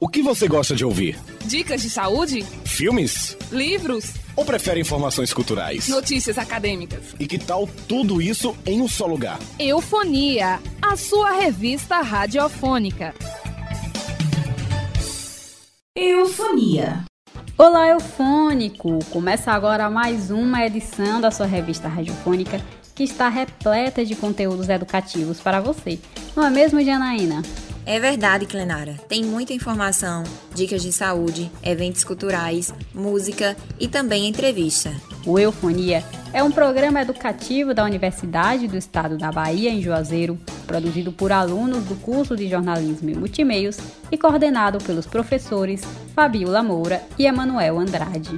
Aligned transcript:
O 0.00 0.06
que 0.08 0.22
você 0.22 0.46
gosta 0.46 0.76
de 0.76 0.84
ouvir? 0.84 1.18
Dicas 1.44 1.82
de 1.82 1.90
saúde? 1.90 2.44
Filmes? 2.64 3.36
Livros? 3.50 4.14
Ou 4.36 4.44
prefere 4.44 4.80
informações 4.80 5.32
culturais? 5.32 5.88
Notícias 5.88 6.38
acadêmicas? 6.38 7.16
E 7.18 7.26
que 7.26 7.36
tal 7.36 7.66
tudo 7.88 8.22
isso 8.22 8.56
em 8.64 8.80
um 8.80 8.86
só 8.86 9.06
lugar? 9.08 9.40
Eufonia, 9.58 10.60
a 10.80 10.96
sua 10.96 11.32
revista 11.32 12.00
radiofônica. 12.00 13.12
Eufonia. 15.96 17.04
Olá, 17.58 17.88
Eufônico! 17.88 19.04
Começa 19.06 19.50
agora 19.50 19.90
mais 19.90 20.30
uma 20.30 20.64
edição 20.64 21.20
da 21.20 21.32
sua 21.32 21.46
revista 21.46 21.88
radiofônica 21.88 22.64
que 22.94 23.02
está 23.02 23.28
repleta 23.28 24.04
de 24.04 24.14
conteúdos 24.14 24.68
educativos 24.68 25.40
para 25.40 25.58
você. 25.58 25.98
Não 26.36 26.46
é 26.46 26.50
mesmo, 26.50 26.80
Janaína? 26.84 27.42
É 27.88 27.98
verdade, 27.98 28.44
Clenara. 28.44 28.96
Tem 29.08 29.24
muita 29.24 29.54
informação, 29.54 30.22
dicas 30.54 30.82
de 30.82 30.92
saúde, 30.92 31.50
eventos 31.62 32.04
culturais, 32.04 32.70
música 32.92 33.56
e 33.80 33.88
também 33.88 34.28
entrevista. 34.28 34.94
O 35.24 35.38
Eufonia 35.38 36.04
é 36.30 36.42
um 36.42 36.52
programa 36.52 37.00
educativo 37.00 37.72
da 37.72 37.82
Universidade 37.84 38.68
do 38.68 38.76
Estado 38.76 39.16
da 39.16 39.32
Bahia, 39.32 39.70
em 39.70 39.80
Juazeiro, 39.80 40.38
produzido 40.66 41.12
por 41.12 41.32
alunos 41.32 41.82
do 41.84 41.96
curso 41.96 42.36
de 42.36 42.46
jornalismo 42.46 43.08
e 43.08 43.16
multimeios 43.16 43.78
e 44.12 44.18
coordenado 44.18 44.76
pelos 44.84 45.06
professores 45.06 45.82
Fabiola 46.14 46.62
Moura 46.62 47.02
e 47.18 47.24
Emanuel 47.24 47.78
Andrade. 47.78 48.36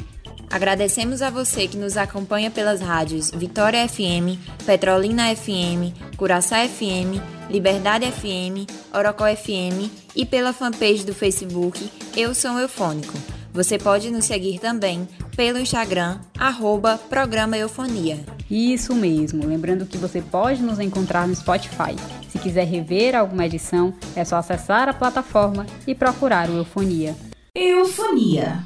Agradecemos 0.49 1.23
a 1.23 1.31
você 1.31 1.69
que 1.69 1.77
nos 1.77 1.97
acompanha 1.97 2.51
pelas 2.51 2.81
rádios 2.81 3.31
Vitória 3.31 3.89
FM, 3.89 4.39
Petrolina 4.67 5.35
FM, 5.35 5.95
Curaçá 6.21 6.69
FM, 6.69 7.17
Liberdade 7.49 8.05
FM, 8.13 8.69
Orocó 8.95 9.25
FM 9.25 9.89
e 10.15 10.27
pela 10.27 10.53
fanpage 10.53 11.03
do 11.03 11.15
Facebook 11.15 11.91
Eu 12.15 12.35
Sou 12.35 12.59
Eufônico. 12.59 13.15
Você 13.55 13.79
pode 13.79 14.11
nos 14.11 14.27
seguir 14.27 14.59
também 14.59 15.09
pelo 15.35 15.59
Instagram, 15.59 16.19
arroba 16.39 16.99
Programa 17.09 17.57
Eufonia. 17.57 18.23
Isso 18.51 18.95
mesmo, 18.95 19.47
lembrando 19.47 19.87
que 19.87 19.97
você 19.97 20.21
pode 20.21 20.61
nos 20.63 20.79
encontrar 20.79 21.27
no 21.27 21.35
Spotify. 21.35 21.97
Se 22.29 22.39
quiser 22.39 22.67
rever 22.67 23.17
alguma 23.17 23.47
edição, 23.47 23.95
é 24.15 24.23
só 24.23 24.37
acessar 24.37 24.91
a 24.91 24.93
plataforma 24.93 25.65
e 25.87 25.95
procurar 25.95 26.51
o 26.51 26.59
Eufonia. 26.59 27.17
Eufonia. 27.55 28.65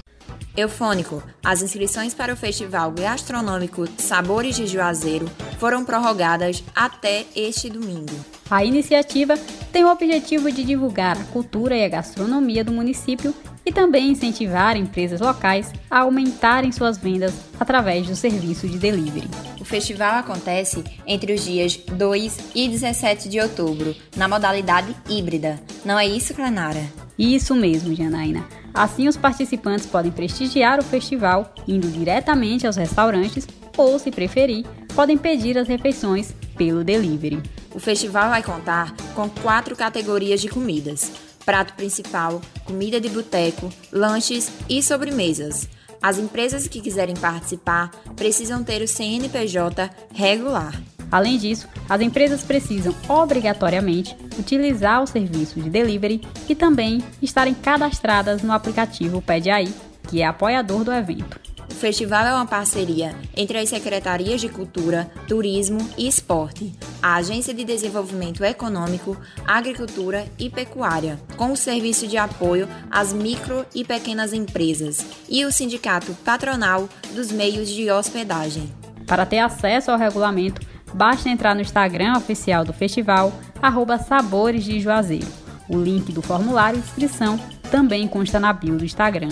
Eufônico, 0.56 1.20
as 1.42 1.62
inscrições 1.62 2.14
para 2.14 2.32
o 2.32 2.36
Festival 2.36 2.92
Gastronômico 2.92 3.88
Sabores 3.98 4.54
de 4.54 4.66
Juazeiro 4.68 5.28
foram 5.58 5.84
prorrogadas 5.84 6.62
até 6.74 7.26
este 7.34 7.68
domingo. 7.68 8.14
A 8.50 8.64
iniciativa 8.64 9.36
tem 9.72 9.84
o 9.84 9.90
objetivo 9.90 10.52
de 10.52 10.62
divulgar 10.64 11.16
a 11.16 11.24
cultura 11.24 11.76
e 11.76 11.84
a 11.84 11.88
gastronomia 11.88 12.62
do 12.62 12.72
município 12.72 13.34
e 13.64 13.72
também 13.72 14.10
incentivar 14.10 14.76
empresas 14.76 15.20
locais 15.20 15.72
a 15.90 16.00
aumentarem 16.00 16.70
suas 16.70 16.98
vendas 16.98 17.32
através 17.58 18.06
do 18.06 18.14
serviço 18.14 18.68
de 18.68 18.78
delivery. 18.78 19.28
O 19.58 19.64
festival 19.64 20.18
acontece 20.18 20.84
entre 21.06 21.32
os 21.32 21.44
dias 21.44 21.76
2 21.76 22.50
e 22.54 22.68
17 22.68 23.28
de 23.28 23.40
outubro, 23.40 23.96
na 24.14 24.28
modalidade 24.28 24.94
híbrida. 25.08 25.58
Não 25.84 25.98
é 25.98 26.06
isso, 26.06 26.34
Clanara? 26.34 26.84
Isso 27.18 27.54
mesmo, 27.54 27.94
Janaína. 27.94 28.44
Assim, 28.74 29.08
os 29.08 29.16
participantes 29.16 29.86
podem 29.86 30.12
prestigiar 30.12 30.78
o 30.80 30.84
festival 30.84 31.54
indo 31.66 31.88
diretamente 31.88 32.66
aos 32.66 32.76
restaurantes 32.76 33.46
ou, 33.76 33.98
se 33.98 34.10
preferir, 34.10 34.66
podem 34.94 35.16
pedir 35.16 35.56
as 35.56 35.68
refeições 35.68 36.34
pelo 36.56 36.84
delivery. 36.84 37.42
O 37.74 37.80
festival 37.80 38.30
vai 38.30 38.42
contar 38.42 38.94
com 39.14 39.28
quatro 39.28 39.76
categorias 39.76 40.40
de 40.40 40.48
comidas: 40.48 41.12
prato 41.44 41.74
principal, 41.74 42.40
comida 42.64 43.00
de 43.00 43.08
boteco, 43.08 43.70
lanches 43.92 44.50
e 44.68 44.82
sobremesas. 44.82 45.68
As 46.02 46.18
empresas 46.18 46.68
que 46.68 46.80
quiserem 46.80 47.16
participar 47.16 47.90
precisam 48.14 48.62
ter 48.62 48.82
o 48.82 48.88
CNPJ 48.88 49.90
regular. 50.12 50.78
Além 51.10 51.38
disso, 51.38 51.68
as 51.88 52.00
empresas 52.00 52.42
precisam 52.42 52.94
obrigatoriamente 53.08 54.16
utilizar 54.38 55.02
o 55.02 55.06
serviço 55.06 55.60
de 55.60 55.70
delivery 55.70 56.20
e 56.48 56.54
também 56.54 57.02
estarem 57.22 57.54
cadastradas 57.54 58.42
no 58.42 58.52
aplicativo 58.52 59.22
Pede 59.22 59.48
Aí, 59.48 59.72
que 60.08 60.20
é 60.20 60.26
apoiador 60.26 60.84
do 60.84 60.92
evento. 60.92 61.53
O 61.74 61.76
festival 61.76 62.24
é 62.24 62.32
uma 62.32 62.46
parceria 62.46 63.16
entre 63.36 63.58
as 63.58 63.68
secretarias 63.68 64.40
de 64.40 64.48
Cultura, 64.48 65.10
Turismo 65.26 65.78
e 65.98 66.06
Esporte, 66.06 66.72
a 67.02 67.16
Agência 67.16 67.52
de 67.52 67.64
Desenvolvimento 67.64 68.44
Econômico, 68.44 69.16
Agricultura 69.44 70.24
e 70.38 70.48
Pecuária, 70.48 71.18
com 71.36 71.50
o 71.50 71.56
Serviço 71.56 72.06
de 72.06 72.16
Apoio 72.16 72.68
às 72.88 73.12
Micro 73.12 73.66
e 73.74 73.84
Pequenas 73.84 74.32
Empresas 74.32 75.04
e 75.28 75.44
o 75.44 75.50
Sindicato 75.50 76.14
Patronal 76.24 76.88
dos 77.12 77.32
Meios 77.32 77.68
de 77.68 77.90
Hospedagem. 77.90 78.72
Para 79.04 79.26
ter 79.26 79.40
acesso 79.40 79.90
ao 79.90 79.98
regulamento, 79.98 80.64
basta 80.94 81.28
entrar 81.28 81.56
no 81.56 81.60
Instagram 81.60 82.16
oficial 82.16 82.64
do 82.64 82.72
festival, 82.72 83.32
arroba 83.60 83.98
Sabores 83.98 84.62
de 84.62 84.78
Juazeiro. 84.78 85.26
O 85.68 85.76
link 85.76 86.12
do 86.12 86.22
formulário 86.22 86.80
de 86.80 86.86
inscrição 86.86 87.36
também 87.68 88.06
consta 88.06 88.38
na 88.38 88.52
bio 88.52 88.78
do 88.78 88.84
Instagram. 88.84 89.30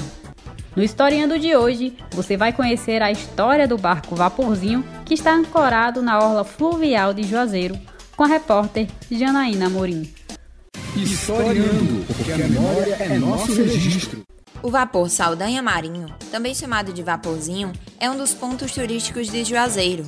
No 0.75 0.83
Historiando 0.83 1.39
de 1.39 1.55
hoje, 1.55 1.95
você 2.13 2.35
vai 2.35 2.51
conhecer 2.51 3.03
a 3.03 3.13
história 3.13 3.69
do 3.69 3.77
barco 3.77 4.17
Vaporzinho 4.17 4.83
que 5.05 5.13
está 5.13 5.35
ancorado 5.35 6.01
na 6.01 6.19
orla 6.19 6.45
fluvial 6.45 7.13
de 7.13 7.23
Juazeiro, 7.25 7.79
com 8.17 8.25
a 8.25 8.27
repórter 8.27 8.89
Janaína 9.11 9.69
Morim. 9.69 10.11
Historiando, 10.97 12.07
porque 12.07 12.33
a 12.33 12.39
memória 12.39 12.95
é 12.95 13.19
nosso 13.19 13.55
registro. 13.55 14.23
O 14.63 14.71
vapor 14.71 15.11
Saldanha 15.11 15.63
Marinho, 15.63 16.07
também 16.31 16.55
chamado 16.55 16.91
de 16.91 17.03
Vaporzinho, 17.03 17.73
é 18.01 18.11
um 18.11 18.17
dos 18.17 18.33
pontos 18.33 18.73
turísticos 18.73 19.29
de 19.29 19.45
Juazeiro. 19.45 20.07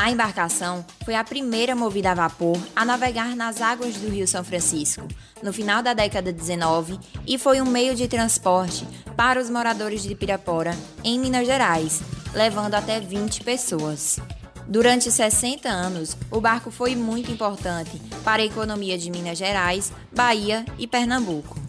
A 0.00 0.10
embarcação 0.10 0.82
foi 1.04 1.14
a 1.14 1.22
primeira 1.22 1.76
movida 1.76 2.12
a 2.12 2.14
vapor 2.14 2.56
a 2.74 2.86
navegar 2.86 3.36
nas 3.36 3.60
águas 3.60 3.96
do 3.96 4.08
Rio 4.08 4.26
São 4.26 4.42
Francisco, 4.42 5.06
no 5.42 5.52
final 5.52 5.82
da 5.82 5.92
década 5.92 6.32
de 6.32 6.38
19, 6.38 6.98
e 7.26 7.36
foi 7.36 7.60
um 7.60 7.66
meio 7.66 7.94
de 7.94 8.08
transporte 8.08 8.88
para 9.14 9.38
os 9.38 9.50
moradores 9.50 10.02
de 10.02 10.14
Pirapora, 10.14 10.74
em 11.04 11.18
Minas 11.18 11.46
Gerais, 11.46 12.00
levando 12.32 12.76
até 12.76 12.98
20 12.98 13.44
pessoas. 13.44 14.18
Durante 14.66 15.10
60 15.10 15.68
anos, 15.68 16.16
o 16.30 16.40
barco 16.40 16.70
foi 16.70 16.96
muito 16.96 17.30
importante 17.30 18.00
para 18.24 18.40
a 18.40 18.46
economia 18.46 18.96
de 18.96 19.10
Minas 19.10 19.36
Gerais, 19.36 19.92
Bahia 20.10 20.64
e 20.78 20.86
Pernambuco. 20.86 21.60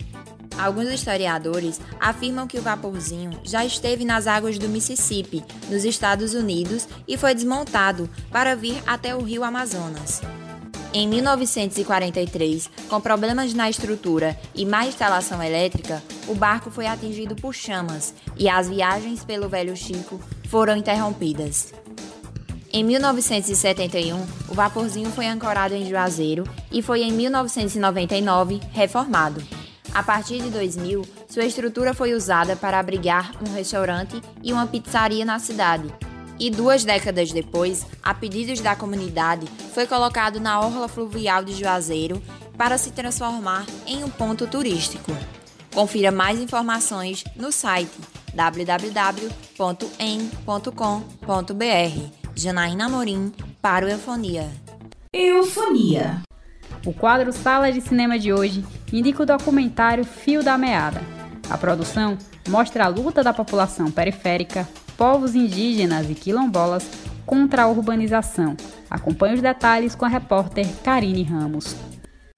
Alguns 0.57 0.89
historiadores 0.89 1.79
afirmam 1.99 2.47
que 2.47 2.59
o 2.59 2.61
vaporzinho 2.61 3.39
já 3.43 3.65
esteve 3.65 4.05
nas 4.05 4.27
águas 4.27 4.59
do 4.59 4.69
Mississippi, 4.69 5.43
nos 5.69 5.85
Estados 5.85 6.33
Unidos, 6.33 6.87
e 7.07 7.17
foi 7.17 7.33
desmontado 7.33 8.09
para 8.31 8.55
vir 8.55 8.81
até 8.85 9.15
o 9.15 9.21
rio 9.21 9.43
Amazonas. 9.43 10.21
Em 10.93 11.07
1943, 11.07 12.69
com 12.89 12.99
problemas 12.99 13.53
na 13.53 13.69
estrutura 13.69 14.37
e 14.53 14.65
má 14.65 14.85
instalação 14.85 15.41
elétrica, 15.41 16.03
o 16.27 16.35
barco 16.35 16.69
foi 16.69 16.85
atingido 16.85 17.33
por 17.33 17.55
chamas 17.55 18.13
e 18.35 18.49
as 18.49 18.67
viagens 18.67 19.23
pelo 19.23 19.47
Velho 19.47 19.75
Chico 19.75 20.19
foram 20.49 20.75
interrompidas. 20.75 21.73
Em 22.73 22.83
1971, 22.83 24.21
o 24.49 24.53
vaporzinho 24.53 25.11
foi 25.11 25.27
ancorado 25.27 25.73
em 25.73 25.85
Juazeiro 25.85 26.43
e 26.69 26.81
foi 26.81 27.03
em 27.03 27.11
1999 27.11 28.59
reformado. 28.71 29.41
A 29.93 30.01
partir 30.01 30.41
de 30.41 30.49
2000, 30.49 31.05
sua 31.27 31.43
estrutura 31.43 31.93
foi 31.93 32.13
usada 32.13 32.55
para 32.55 32.79
abrigar 32.79 33.33
um 33.45 33.53
restaurante 33.53 34.21
e 34.41 34.53
uma 34.53 34.65
pizzaria 34.65 35.25
na 35.25 35.37
cidade. 35.37 35.93
E 36.39 36.49
duas 36.49 36.83
décadas 36.83 37.31
depois, 37.31 37.85
a 38.01 38.13
pedidos 38.13 38.61
da 38.61 38.75
comunidade, 38.75 39.45
foi 39.73 39.85
colocado 39.85 40.39
na 40.39 40.59
orla 40.59 40.87
fluvial 40.87 41.43
de 41.43 41.53
Juazeiro 41.53 42.21
para 42.57 42.77
se 42.77 42.91
transformar 42.91 43.65
em 43.85 44.03
um 44.03 44.09
ponto 44.09 44.47
turístico. 44.47 45.11
Confira 45.73 46.11
mais 46.11 46.39
informações 46.39 47.23
no 47.35 47.51
site 47.51 47.91
www.em.com.br. 48.33 49.31
Janaína 52.33 52.89
Morim 52.89 53.33
para 53.61 53.85
o 53.85 53.89
Eufonia. 53.89 54.49
Eufonia. 55.13 56.23
O 56.83 56.91
quadro 56.91 57.31
Sala 57.31 57.71
de 57.71 57.79
Cinema 57.79 58.17
de 58.17 58.33
hoje 58.33 58.65
indica 58.91 59.21
o 59.21 59.25
documentário 59.25 60.03
Fio 60.03 60.43
da 60.43 60.57
Meada. 60.57 60.99
A 61.47 61.55
produção 61.55 62.17
mostra 62.49 62.85
a 62.85 62.87
luta 62.87 63.23
da 63.23 63.31
população 63.31 63.91
periférica, 63.91 64.67
povos 64.97 65.35
indígenas 65.35 66.09
e 66.09 66.15
quilombolas 66.15 66.89
contra 67.23 67.63
a 67.63 67.67
urbanização. 67.67 68.57
Acompanhe 68.89 69.35
os 69.35 69.41
detalhes 69.41 69.93
com 69.93 70.05
a 70.05 70.07
repórter 70.07 70.67
Karine 70.83 71.21
Ramos. 71.21 71.75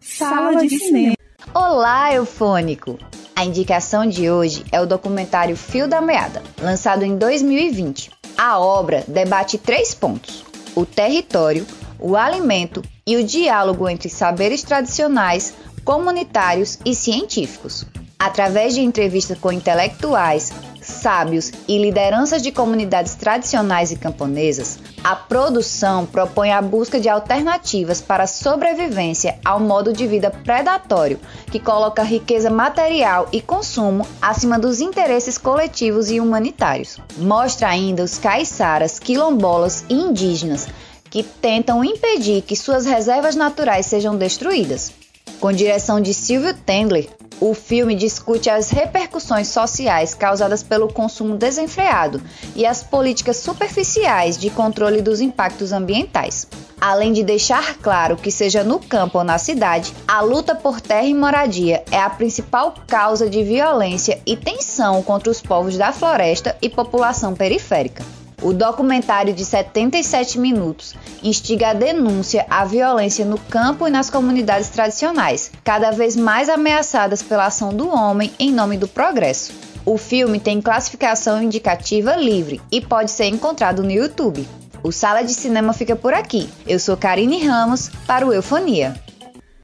Sala 0.02 0.68
de 0.68 0.78
Cinema. 0.78 1.16
Olá, 1.54 2.14
eufônico! 2.14 3.00
A 3.34 3.46
indicação 3.46 4.06
de 4.06 4.30
hoje 4.30 4.66
é 4.74 4.82
o 4.82 4.86
documentário 4.86 5.56
Fio 5.56 5.88
da 5.88 6.02
Meada, 6.02 6.44
lançado 6.62 7.04
em 7.04 7.18
2020. 7.18 8.12
A 8.38 8.60
obra 8.60 9.06
debate 9.08 9.58
três 9.58 9.96
pontos: 9.96 10.44
o 10.76 10.86
território, 10.86 11.66
o 11.98 12.18
alimento 12.18 12.84
e 13.06 13.18
o 13.18 13.24
diálogo 13.24 13.90
entre 13.90 14.10
saberes 14.10 14.64
tradicionais, 14.64 15.54
comunitários 15.84 16.80
e 16.86 16.96
científicos. 16.96 17.86
Através 18.18 18.74
de 18.74 18.82
entrevistas 18.82 19.38
com 19.38 19.52
intelectuais, 19.52 20.54
sábios 20.82 21.52
e 21.68 21.78
lideranças 21.78 22.42
de 22.42 22.54
comunidades 22.54 23.16
tradicionais 23.16 23.92
e 23.92 23.98
camponesas, 23.98 24.80
a 25.04 25.14
produção 25.14 26.06
propõe 26.06 26.52
a 26.52 26.62
busca 26.62 27.02
de 27.02 27.10
alternativas 27.10 28.00
para 28.00 28.24
a 28.24 28.28
sobrevivência 28.28 29.38
ao 29.44 29.60
modo 29.60 29.92
de 29.92 30.08
vida 30.08 30.32
predatório 30.32 31.20
que 31.52 31.60
coloca 31.60 32.02
riqueza 32.02 32.50
material 32.50 33.28
e 33.34 33.42
consumo 33.42 34.08
acima 34.22 34.58
dos 34.58 34.80
interesses 34.80 35.38
coletivos 35.38 36.10
e 36.10 36.22
humanitários. 36.22 36.98
Mostra 37.18 37.68
ainda 37.68 38.04
os 38.04 38.18
caiçaras, 38.18 39.00
quilombolas 39.00 39.84
e 39.90 39.96
indígenas 39.96 40.68
que 41.14 41.22
tentam 41.22 41.86
impedir 41.86 42.42
que 42.42 42.56
suas 42.56 42.88
reservas 42.88 43.36
naturais 43.36 43.86
sejam 43.86 44.16
destruídas. 44.16 44.92
Com 45.40 45.52
direção 45.52 46.02
de 46.02 46.12
Silvio 46.12 46.56
Tendler, 46.56 47.08
o 47.40 47.54
filme 47.54 47.94
discute 47.94 48.50
as 48.50 48.72
repercussões 48.72 49.48
sociais 49.48 50.16
causadas 50.16 50.64
pelo 50.64 50.92
consumo 50.92 51.38
desenfreado 51.38 52.20
e 52.56 52.66
as 52.66 52.82
políticas 52.82 53.38
superficiais 53.38 54.40
de 54.40 54.50
controle 54.50 55.04
dos 55.04 55.22
impactos 55.22 55.72
ambientais. 55.72 56.48
Além 56.82 57.14
de 57.14 57.24
deixar 57.24 57.78
claro 57.78 58.18
que, 58.18 58.32
seja 58.32 58.64
no 58.64 58.80
campo 58.80 59.20
ou 59.20 59.24
na 59.24 59.38
cidade, 59.38 59.94
a 60.08 60.20
luta 60.22 60.56
por 60.56 60.82
terra 60.82 61.06
e 61.06 61.14
moradia 61.14 61.84
é 61.92 62.00
a 62.00 62.10
principal 62.10 62.74
causa 62.88 63.30
de 63.30 63.44
violência 63.44 64.20
e 64.26 64.36
tensão 64.36 65.04
contra 65.04 65.30
os 65.30 65.40
povos 65.40 65.78
da 65.78 65.94
floresta 65.94 66.58
e 66.60 66.68
população 66.70 67.36
periférica. 67.36 68.04
O 68.44 68.52
documentário 68.52 69.34
de 69.34 69.46
77 69.46 70.38
minutos 70.38 70.94
instiga 71.24 71.70
a 71.70 71.74
denúncia 71.74 72.46
à 72.50 72.66
violência 72.66 73.24
no 73.24 73.38
campo 73.38 73.88
e 73.88 73.90
nas 73.90 74.10
comunidades 74.10 74.68
tradicionais, 74.68 75.50
cada 75.64 75.92
vez 75.92 76.18
mais 76.18 76.50
ameaçadas 76.50 77.24
pela 77.24 77.46
ação 77.46 77.74
do 77.74 77.88
homem 77.88 78.34
em 78.38 78.52
nome 78.52 78.78
do 78.78 78.86
progresso. 78.86 79.54
O 79.86 79.98
filme 79.98 80.42
tem 80.42 80.62
classificação 80.62 81.42
indicativa 81.42 82.18
livre 82.18 82.62
e 82.70 82.82
pode 82.82 83.12
ser 83.12 83.28
encontrado 83.28 83.82
no 83.82 83.92
YouTube. 83.92 84.46
O 84.84 84.92
Sala 84.92 85.22
de 85.22 85.34
Cinema 85.34 85.72
fica 85.72 85.96
por 85.96 86.14
aqui. 86.14 86.50
Eu 86.68 86.80
sou 86.80 86.98
Karine 86.98 87.48
Ramos 87.48 87.90
para 88.06 88.28
o 88.28 88.34
Eufonia. 88.34 88.94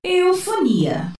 Eufonia. 0.02 1.19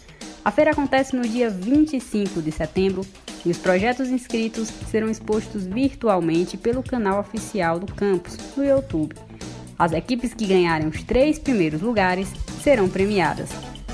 A 0.43 0.51
feira 0.51 0.71
acontece 0.71 1.15
no 1.15 1.21
dia 1.21 1.49
25 1.49 2.41
de 2.41 2.51
setembro 2.51 3.05
e 3.45 3.51
os 3.51 3.57
projetos 3.57 4.09
inscritos 4.09 4.69
serão 4.89 5.09
expostos 5.09 5.65
virtualmente 5.65 6.57
pelo 6.57 6.81
canal 6.81 7.19
oficial 7.19 7.79
do 7.79 7.93
campus 7.93 8.37
no 8.55 8.65
YouTube. 8.65 9.15
As 9.77 9.91
equipes 9.93 10.33
que 10.33 10.47
ganharem 10.47 10.87
os 10.87 11.03
três 11.03 11.39
primeiros 11.39 11.81
lugares 11.81 12.29
serão 12.61 12.89
premiadas. 12.89 13.49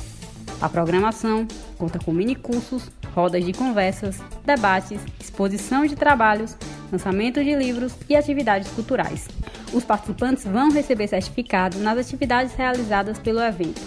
A 0.61 0.69
programação 0.69 1.47
conta 1.79 2.01
com 2.01 2.11
minicursos, 2.11 2.91
rodas 3.15 3.45
de 3.45 3.53
conversas, 3.53 4.19
debates, 4.45 5.01
exposição 5.21 5.87
de 5.87 5.95
trabalhos, 5.95 6.57
lançamento 6.91 7.43
de 7.43 7.55
livros 7.55 7.93
e 8.09 8.17
atividades 8.17 8.69
culturais. 8.71 9.29
Os 9.73 9.85
participantes 9.85 10.45
vão 10.45 10.71
receber 10.71 11.09
certificado 11.09 11.79
nas 11.79 11.99
atividades 11.99 12.55
realizadas 12.55 13.19
pelo 13.19 13.41
evento. 13.41 13.81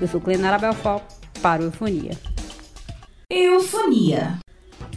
Eu 0.00 0.06
sou 0.06 0.20
Clenara 0.20 0.58
Belfort, 0.58 1.02
para 1.42 1.62
o 1.62 1.66
Eufonia. 1.66 2.12
Eufonia. 3.30 4.38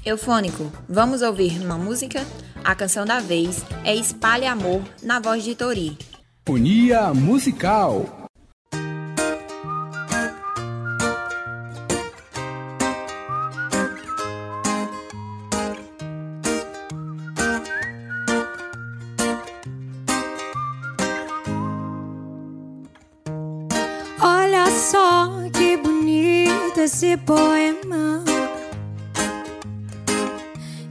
Eufônico, 0.06 0.72
vamos 0.88 1.22
ouvir 1.22 1.60
uma 1.62 1.78
música? 1.78 2.26
A 2.64 2.76
canção 2.76 3.06
da 3.06 3.20
vez 3.20 3.64
é 3.84 3.96
Espalhe 3.96 4.46
Amor, 4.46 4.82
na 5.02 5.20
voz 5.20 5.44
de 5.44 5.56
Tori. 5.56 5.98
Eufonia 6.46 7.14
musical. 7.14 8.19
Esse 26.78 27.18
poema 27.18 28.24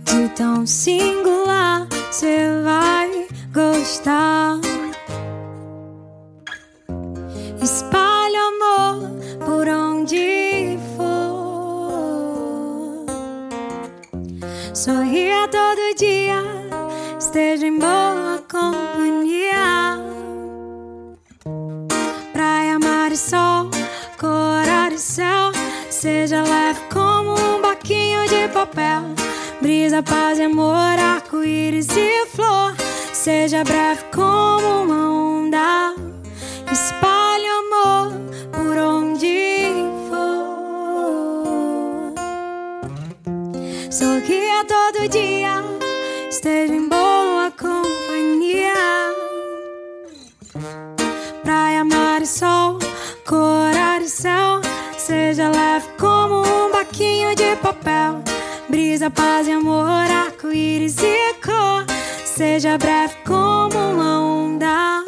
de 0.04 0.28
tão 0.30 0.66
singular, 0.66 1.86
você 2.10 2.48
vai 2.64 3.28
gostar. 3.52 4.58
Espalha 7.62 8.40
amor 8.48 9.10
por 9.44 9.68
onde 9.68 10.78
for. 10.96 11.38
Sorria 14.74 15.48
todo 15.48 15.94
dia, 15.96 16.42
esteja 17.18 17.66
em 17.66 17.78
Brisa, 29.60 30.02
paz 30.02 30.38
e 30.38 30.42
amor, 30.42 30.74
arco-íris 30.74 31.88
e 31.96 32.26
flor. 32.26 32.74
Seja 33.12 33.64
breve 33.64 34.04
como 34.14 34.82
uma 34.84 35.10
onda. 35.10 35.94
Espalhe 36.70 37.46
amor 37.46 38.12
por 38.52 38.76
onde 38.78 39.66
for. 40.08 40.48
Sorria 43.90 44.64
todo 44.66 45.08
dia. 45.08 45.64
Esteja 46.30 46.74
em 46.74 46.88
boa 46.88 47.07
Paz 59.10 59.48
e 59.48 59.52
amor, 59.52 59.88
arco-íris 59.88 60.98
e 60.98 61.34
cor. 61.42 61.86
Seja 62.24 62.76
breve 62.76 63.14
como 63.24 63.78
uma 63.78 64.20
onda. 64.20 65.04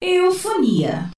Eufonia. 0.00 1.10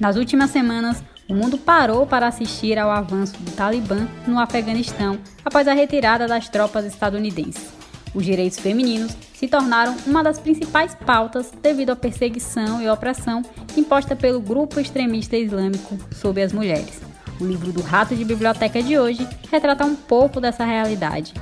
Nas 0.00 0.16
últimas 0.16 0.50
semanas, 0.50 1.02
o 1.28 1.34
mundo 1.34 1.58
parou 1.58 2.06
para 2.06 2.26
assistir 2.26 2.78
ao 2.78 2.90
avanço 2.90 3.36
do 3.38 3.50
Talibã 3.52 4.08
no 4.26 4.38
Afeganistão 4.38 5.18
após 5.44 5.68
a 5.68 5.74
retirada 5.74 6.26
das 6.26 6.48
tropas 6.48 6.86
estadunidenses. 6.86 7.68
Os 8.14 8.24
direitos 8.24 8.58
femininos 8.58 9.14
se 9.34 9.46
tornaram 9.46 9.94
uma 10.06 10.24
das 10.24 10.38
principais 10.38 10.94
pautas 10.94 11.52
devido 11.62 11.90
à 11.90 11.96
perseguição 11.96 12.80
e 12.80 12.88
opressão 12.88 13.42
imposta 13.76 14.16
pelo 14.16 14.40
grupo 14.40 14.80
extremista 14.80 15.36
islâmico 15.36 15.98
sobre 16.14 16.42
as 16.42 16.52
mulheres. 16.52 17.02
O 17.38 17.44
livro 17.44 17.70
do 17.70 17.82
Rato 17.82 18.16
de 18.16 18.24
Biblioteca 18.24 18.82
de 18.82 18.98
hoje 18.98 19.28
retrata 19.50 19.84
um 19.84 19.94
pouco 19.94 20.40
dessa 20.40 20.64
realidade. 20.64 21.34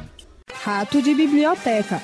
Rato 0.65 1.01
de 1.01 1.15
Biblioteca 1.15 2.03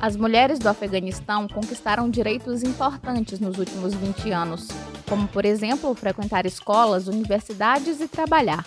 as 0.00 0.14
mulheres 0.14 0.58
do 0.58 0.68
Afeganistão 0.68 1.48
conquistaram 1.48 2.10
direitos 2.10 2.62
importantes 2.62 3.40
nos 3.40 3.58
últimos 3.58 3.94
20 3.94 4.30
anos, 4.30 4.68
como, 5.08 5.26
por 5.28 5.44
exemplo, 5.44 5.94
frequentar 5.94 6.46
escolas, 6.46 7.08
universidades 7.08 8.00
e 8.00 8.08
trabalhar. 8.08 8.66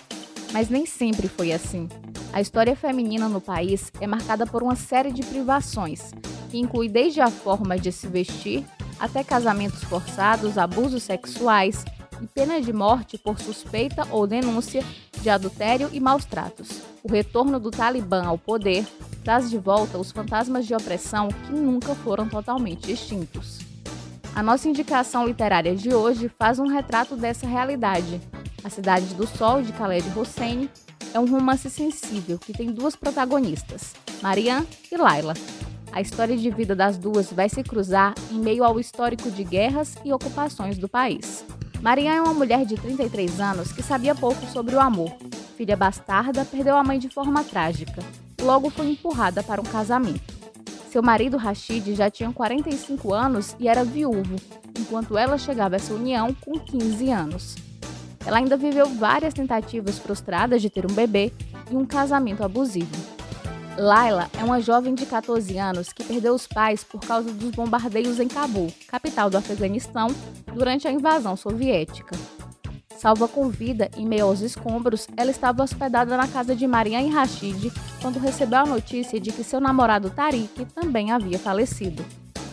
Mas 0.52 0.70
nem 0.70 0.86
sempre 0.86 1.28
foi 1.28 1.52
assim. 1.52 1.88
A 2.32 2.42
história 2.42 2.76
feminina 2.76 3.28
no 3.28 3.42
país 3.42 3.92
é 4.00 4.08
marcada 4.08 4.46
por 4.46 4.64
uma 4.64 4.76
série 4.76 5.12
de 5.12 5.24
privações, 5.24 6.12
que 6.50 6.58
inclui 6.60 6.88
desde 6.88 7.22
a 7.22 7.30
forma 7.30 7.78
de 7.78 7.92
se 7.92 8.08
vestir 8.08 8.66
até 9.00 9.24
casamentos 9.24 9.84
forçados, 9.84 10.58
abusos 10.58 11.04
sexuais 11.04 11.86
e 12.22 12.28
pena 12.28 12.62
de 12.62 12.74
morte 12.74 13.18
por 13.18 13.40
suspeita 13.40 14.06
ou 14.12 14.28
denúncia 14.28 14.84
de 15.22 15.30
adultério 15.30 15.90
e 15.92 16.00
maus 16.00 16.26
tratos. 16.26 16.82
O 17.04 17.12
retorno 17.12 17.60
do 17.60 17.72
Talibã 17.72 18.26
ao 18.26 18.38
poder 18.38 18.86
traz 19.24 19.50
de 19.50 19.58
volta 19.58 19.98
os 19.98 20.12
fantasmas 20.12 20.66
de 20.66 20.76
opressão 20.76 21.30
que 21.30 21.52
nunca 21.52 21.96
foram 21.96 22.28
totalmente 22.28 22.92
extintos. 22.92 23.69
A 24.40 24.42
nossa 24.42 24.70
indicação 24.70 25.28
literária 25.28 25.76
de 25.76 25.94
hoje 25.94 26.32
faz 26.40 26.60
um 26.60 26.68
retrato 26.68 27.18
dessa 27.18 27.46
realidade. 27.46 28.22
A 28.64 28.70
Cidade 28.70 29.14
do 29.14 29.28
Sol, 29.28 29.62
de 29.62 29.74
Khaled 29.74 30.18
Hosseini, 30.18 30.70
é 31.14 31.20
um 31.20 31.30
romance 31.30 31.70
sensível 31.70 32.40
que 32.40 32.54
tem 32.54 32.72
duas 32.72 32.96
protagonistas, 32.96 33.94
Marianne 34.22 34.66
e 34.90 34.96
Laila. 34.96 35.34
A 35.92 36.00
história 36.00 36.38
de 36.38 36.50
vida 36.52 36.74
das 36.74 36.98
duas 36.98 37.34
vai 37.34 37.50
se 37.50 37.62
cruzar 37.64 38.16
em 38.32 38.40
meio 38.40 38.64
ao 38.64 38.80
histórico 38.80 39.30
de 39.30 39.44
guerras 39.44 39.98
e 40.06 40.14
ocupações 40.14 40.78
do 40.78 40.88
país. 40.88 41.44
Marianne 41.82 42.20
é 42.20 42.22
uma 42.22 42.34
mulher 42.34 42.66
de 42.66 42.78
33 42.78 43.42
anos 43.42 43.74
que 43.74 43.84
sabia 43.84 44.16
pouco 44.16 44.46
sobre 44.46 44.74
o 44.74 44.80
amor. 44.80 45.14
Filha 45.58 45.76
bastarda, 45.76 46.46
perdeu 46.46 46.78
a 46.78 46.84
mãe 46.86 46.98
de 46.98 47.10
forma 47.10 47.44
trágica 47.44 48.02
logo 48.42 48.70
foi 48.70 48.92
empurrada 48.92 49.44
para 49.44 49.62
um 49.62 49.66
casamento. 49.66 50.39
Seu 50.90 51.04
marido 51.04 51.38
Rashid 51.38 51.94
já 51.94 52.10
tinha 52.10 52.32
45 52.34 53.14
anos 53.14 53.56
e 53.60 53.68
era 53.68 53.84
viúvo, 53.84 54.36
enquanto 54.78 55.16
ela 55.16 55.38
chegava 55.38 55.76
a 55.76 55.78
essa 55.78 55.94
união 55.94 56.34
com 56.34 56.60
15 56.60 57.12
anos. 57.12 57.56
Ela 58.26 58.38
ainda 58.38 58.58
viveu 58.58 58.88
várias 58.88 59.34
tentativas 59.34 60.00
frustradas 60.00 60.64
de 60.64 60.70
ter 60.70 60.90
um 60.90 60.94
bebê 60.94 61.32
e 61.70 61.76
um 61.76 61.86
casamento 61.86 62.44
abusivo. 62.44 62.90
Laila 63.78 64.30
é 64.40 64.44
uma 64.44 64.60
jovem 64.60 64.96
de 64.96 65.06
14 65.06 65.56
anos 65.60 65.94
que 65.94 66.04
perdeu 66.04 66.34
os 66.34 66.48
pais 66.48 66.84
por 66.84 67.00
causa 67.00 67.32
dos 67.32 67.52
bombardeios 67.52 68.20
em 68.20 68.28
Cabul, 68.28 68.74
capital 68.88 69.30
do 69.30 69.38
Afeganistão, 69.38 70.08
durante 70.54 70.88
a 70.88 70.92
invasão 70.92 71.38
soviética. 71.38 72.18
Salva 73.00 73.30
com 73.30 73.48
vida 73.48 73.90
em 73.96 74.06
meio 74.06 74.26
aos 74.26 74.42
escombros, 74.42 75.08
ela 75.16 75.32
estava 75.32 75.64
hospedada 75.64 76.18
na 76.18 76.28
casa 76.28 76.54
de 76.54 76.68
Marianne 76.68 77.10
Rashid 77.10 77.72
quando 78.02 78.20
recebeu 78.20 78.60
a 78.60 78.66
notícia 78.66 79.18
de 79.22 79.32
que 79.32 79.42
seu 79.42 79.62
namorado 79.62 80.10
Tariq 80.10 80.66
também 80.76 81.10
havia 81.10 81.40
falecido. 81.40 82.06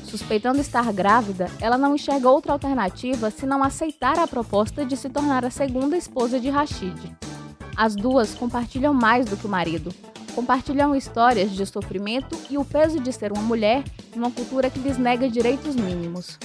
Suspeitando 0.05 0.61
estar 0.61 0.93
grávida, 0.93 1.51
ela 1.61 1.77
não 1.77 1.97
enxerga 1.97 2.31
outra 2.31 2.53
alternativa 2.53 3.29
senão 3.29 3.61
aceitar 3.61 4.21
a 4.21 4.29
proposta 4.29 4.87
de 4.87 4.97
se 4.97 5.09
tornar 5.09 5.45
a 5.45 5.51
segunda 5.51 5.97
esposa 5.97 6.39
de 6.39 6.49
Rashid. 6.49 7.13
As 7.77 7.97
duas 7.97 8.33
compartilham 8.33 8.95
mais 8.95 9.27
do 9.27 9.37
que 9.37 9.47
o 9.47 9.51
marido. 9.51 9.93
Compartilham 10.33 10.95
histórias 10.95 11.51
de 11.51 11.67
sofrimento 11.67 12.39
e 12.49 12.57
o 12.57 12.65
peso 12.65 13.01
de 13.01 13.13
ser 13.13 13.33
uma 13.33 13.43
mulher 13.43 13.83
numa 14.15 14.31
cultura 14.31 14.71
que 14.71 14.79
lhes 14.79 14.97
nega 14.97 15.29
direitos 15.29 15.75
mínimos. 15.75 16.39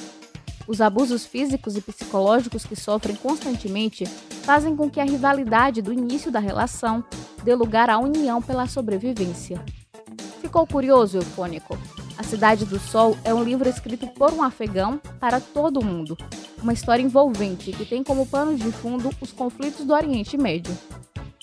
Os 0.68 0.82
abusos 0.82 1.26
físicos 1.26 1.76
e 1.76 1.82
psicológicos 1.82 2.66
que 2.66 2.76
sofrem 2.76 3.16
constantemente 3.16 4.06
fazem 4.44 4.76
com 4.76 4.90
que 4.90 5.00
a 5.00 5.04
rivalidade 5.04 5.82
do 5.82 5.92
início 5.92 6.32
da 6.32 6.40
relação 6.40 7.04
dê 7.44 7.56
lugar 7.56 7.90
à 7.90 7.98
união 7.98 8.42
pela 8.42 8.68
sobrevivência. 8.68 9.64
Ficou 10.42 10.66
curioso, 10.68 11.18
Eufônico? 11.18 11.78
A 12.18 12.24
Cidade 12.24 12.66
do 12.66 12.80
Sol 12.80 13.18
é 13.24 13.34
um 13.34 13.44
livro 13.44 13.68
escrito 13.68 14.08
por 14.08 14.32
um 14.32 14.44
afegão 14.44 15.00
para 15.20 15.40
todo 15.40 15.84
mundo. 15.84 16.18
Uma 16.62 16.74
história 16.74 17.02
envolvente 17.02 17.72
que 17.72 17.86
tem 17.86 18.04
como 18.04 18.26
pano 18.26 18.56
de 18.56 18.72
fundo 18.72 19.10
os 19.20 19.32
conflitos 19.32 19.86
do 19.86 19.94
Oriente 19.94 20.38
Médio. 20.38 20.78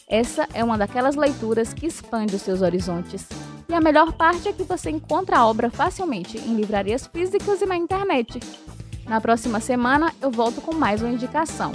Essa 0.08 0.48
é 0.54 0.62
uma 0.62 0.78
daquelas 0.78 1.16
leituras 1.16 1.74
que 1.74 1.86
expande 1.86 2.36
os 2.36 2.42
seus 2.42 2.62
horizontes. 2.62 3.26
E 3.68 3.74
a 3.74 3.80
melhor 3.80 4.12
parte 4.12 4.48
é 4.48 4.52
que 4.52 4.62
você 4.62 4.88
encontra 4.88 5.38
a 5.38 5.46
obra 5.46 5.68
facilmente 5.68 6.38
em 6.38 6.54
livrarias 6.54 7.06
físicas 7.06 7.60
e 7.60 7.66
na 7.66 7.76
internet. 7.76 8.40
Na 9.08 9.22
próxima 9.22 9.58
semana 9.58 10.12
eu 10.20 10.30
volto 10.30 10.60
com 10.60 10.74
mais 10.74 11.00
uma 11.00 11.10
indicação. 11.10 11.72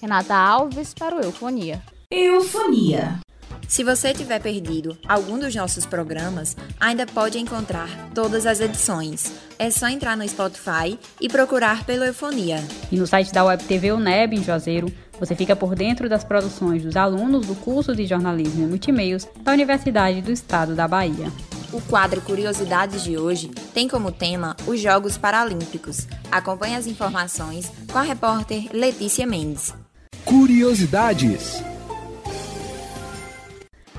Renata 0.00 0.34
Alves 0.34 0.94
para 0.94 1.16
o 1.16 1.20
Eufonia. 1.20 1.82
Eufonia. 2.08 3.18
Se 3.66 3.82
você 3.84 4.14
tiver 4.14 4.40
perdido 4.40 4.96
algum 5.06 5.38
dos 5.38 5.54
nossos 5.54 5.84
programas, 5.84 6.56
ainda 6.80 7.04
pode 7.04 7.36
encontrar 7.38 7.88
todas 8.14 8.46
as 8.46 8.60
edições. 8.60 9.32
É 9.58 9.70
só 9.70 9.88
entrar 9.88 10.16
no 10.16 10.26
Spotify 10.26 10.98
e 11.20 11.28
procurar 11.28 11.84
pelo 11.84 12.04
Eufonia. 12.04 12.64
E 12.90 12.96
no 12.96 13.06
site 13.06 13.32
da 13.32 13.44
Web 13.44 13.64
TV 13.64 13.92
UNEB 13.92 14.36
em 14.36 14.42
Juazeiro, 14.44 14.90
você 15.18 15.34
fica 15.34 15.56
por 15.56 15.74
dentro 15.74 16.08
das 16.08 16.22
produções 16.22 16.82
dos 16.82 16.96
alunos 16.96 17.44
do 17.44 17.56
curso 17.56 17.94
de 17.94 18.06
jornalismo 18.06 18.62
e 18.64 18.66
multimeios 18.68 19.26
da 19.42 19.52
Universidade 19.52 20.22
do 20.22 20.30
Estado 20.30 20.74
da 20.74 20.86
Bahia. 20.86 21.30
O 21.70 21.82
quadro 21.82 22.22
Curiosidades 22.22 23.04
de 23.04 23.18
hoje 23.18 23.48
tem 23.74 23.86
como 23.86 24.10
tema 24.10 24.56
os 24.66 24.80
Jogos 24.80 25.18
Paralímpicos. 25.18 26.06
Acompanhe 26.32 26.74
as 26.74 26.86
informações 26.86 27.70
com 27.92 27.98
a 27.98 28.02
repórter 28.02 28.70
Letícia 28.72 29.26
Mendes. 29.26 29.74
Curiosidades. 30.24 31.62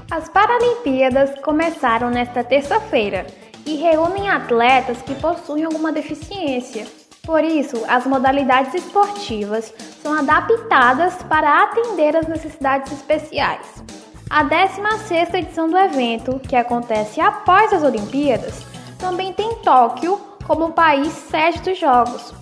As 0.09 0.27
Paralimpíadas 0.29 1.39
começaram 1.41 2.09
nesta 2.09 2.43
terça-feira 2.43 3.27
e 3.67 3.75
reúnem 3.75 4.29
atletas 4.29 4.99
que 5.03 5.13
possuem 5.13 5.65
alguma 5.65 5.91
deficiência. 5.91 6.88
Por 7.21 7.43
isso, 7.43 7.85
as 7.88 8.07
modalidades 8.07 8.73
esportivas 8.73 9.71
são 10.01 10.13
adaptadas 10.13 11.13
para 11.29 11.65
atender 11.65 12.15
às 12.15 12.27
necessidades 12.27 12.91
especiais. 12.91 13.83
A 14.29 14.45
16ª 14.45 15.33
edição 15.36 15.69
do 15.69 15.77
evento, 15.77 16.39
que 16.39 16.55
acontece 16.55 17.19
após 17.19 17.74
as 17.74 17.83
Olimpíadas, 17.83 18.63
também 18.98 19.33
tem 19.33 19.55
Tóquio 19.63 20.19
como 20.45 20.71
país 20.71 21.12
sede 21.12 21.59
dos 21.62 21.79
Jogos. 21.79 22.33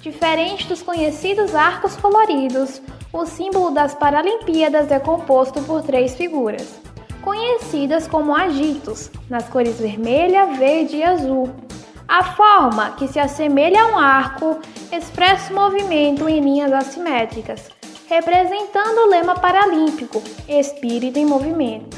Diferente 0.00 0.68
dos 0.68 0.82
conhecidos 0.82 1.54
arcos 1.54 1.96
coloridos, 1.96 2.80
o 3.12 3.26
símbolo 3.26 3.70
das 3.70 3.94
Paralimpíadas 3.94 4.90
é 4.90 4.98
composto 4.98 5.60
por 5.62 5.82
três 5.82 6.14
figuras 6.14 6.82
conhecidas 7.22 8.06
como 8.06 8.34
agitos, 8.34 9.10
nas 9.30 9.48
cores 9.48 9.78
vermelha, 9.78 10.46
verde 10.46 10.96
e 10.96 11.04
azul. 11.04 11.50
A 12.06 12.24
forma, 12.24 12.90
que 12.90 13.08
se 13.08 13.18
assemelha 13.18 13.82
a 13.82 13.86
um 13.86 13.98
arco, 13.98 14.58
expressa 14.90 15.52
o 15.52 15.56
movimento 15.56 16.28
em 16.28 16.40
linhas 16.40 16.72
assimétricas, 16.72 17.70
representando 18.12 18.98
o 18.98 19.08
lema 19.08 19.34
paralímpico, 19.34 20.22
espírito 20.46 21.18
em 21.18 21.24
movimento. 21.24 21.96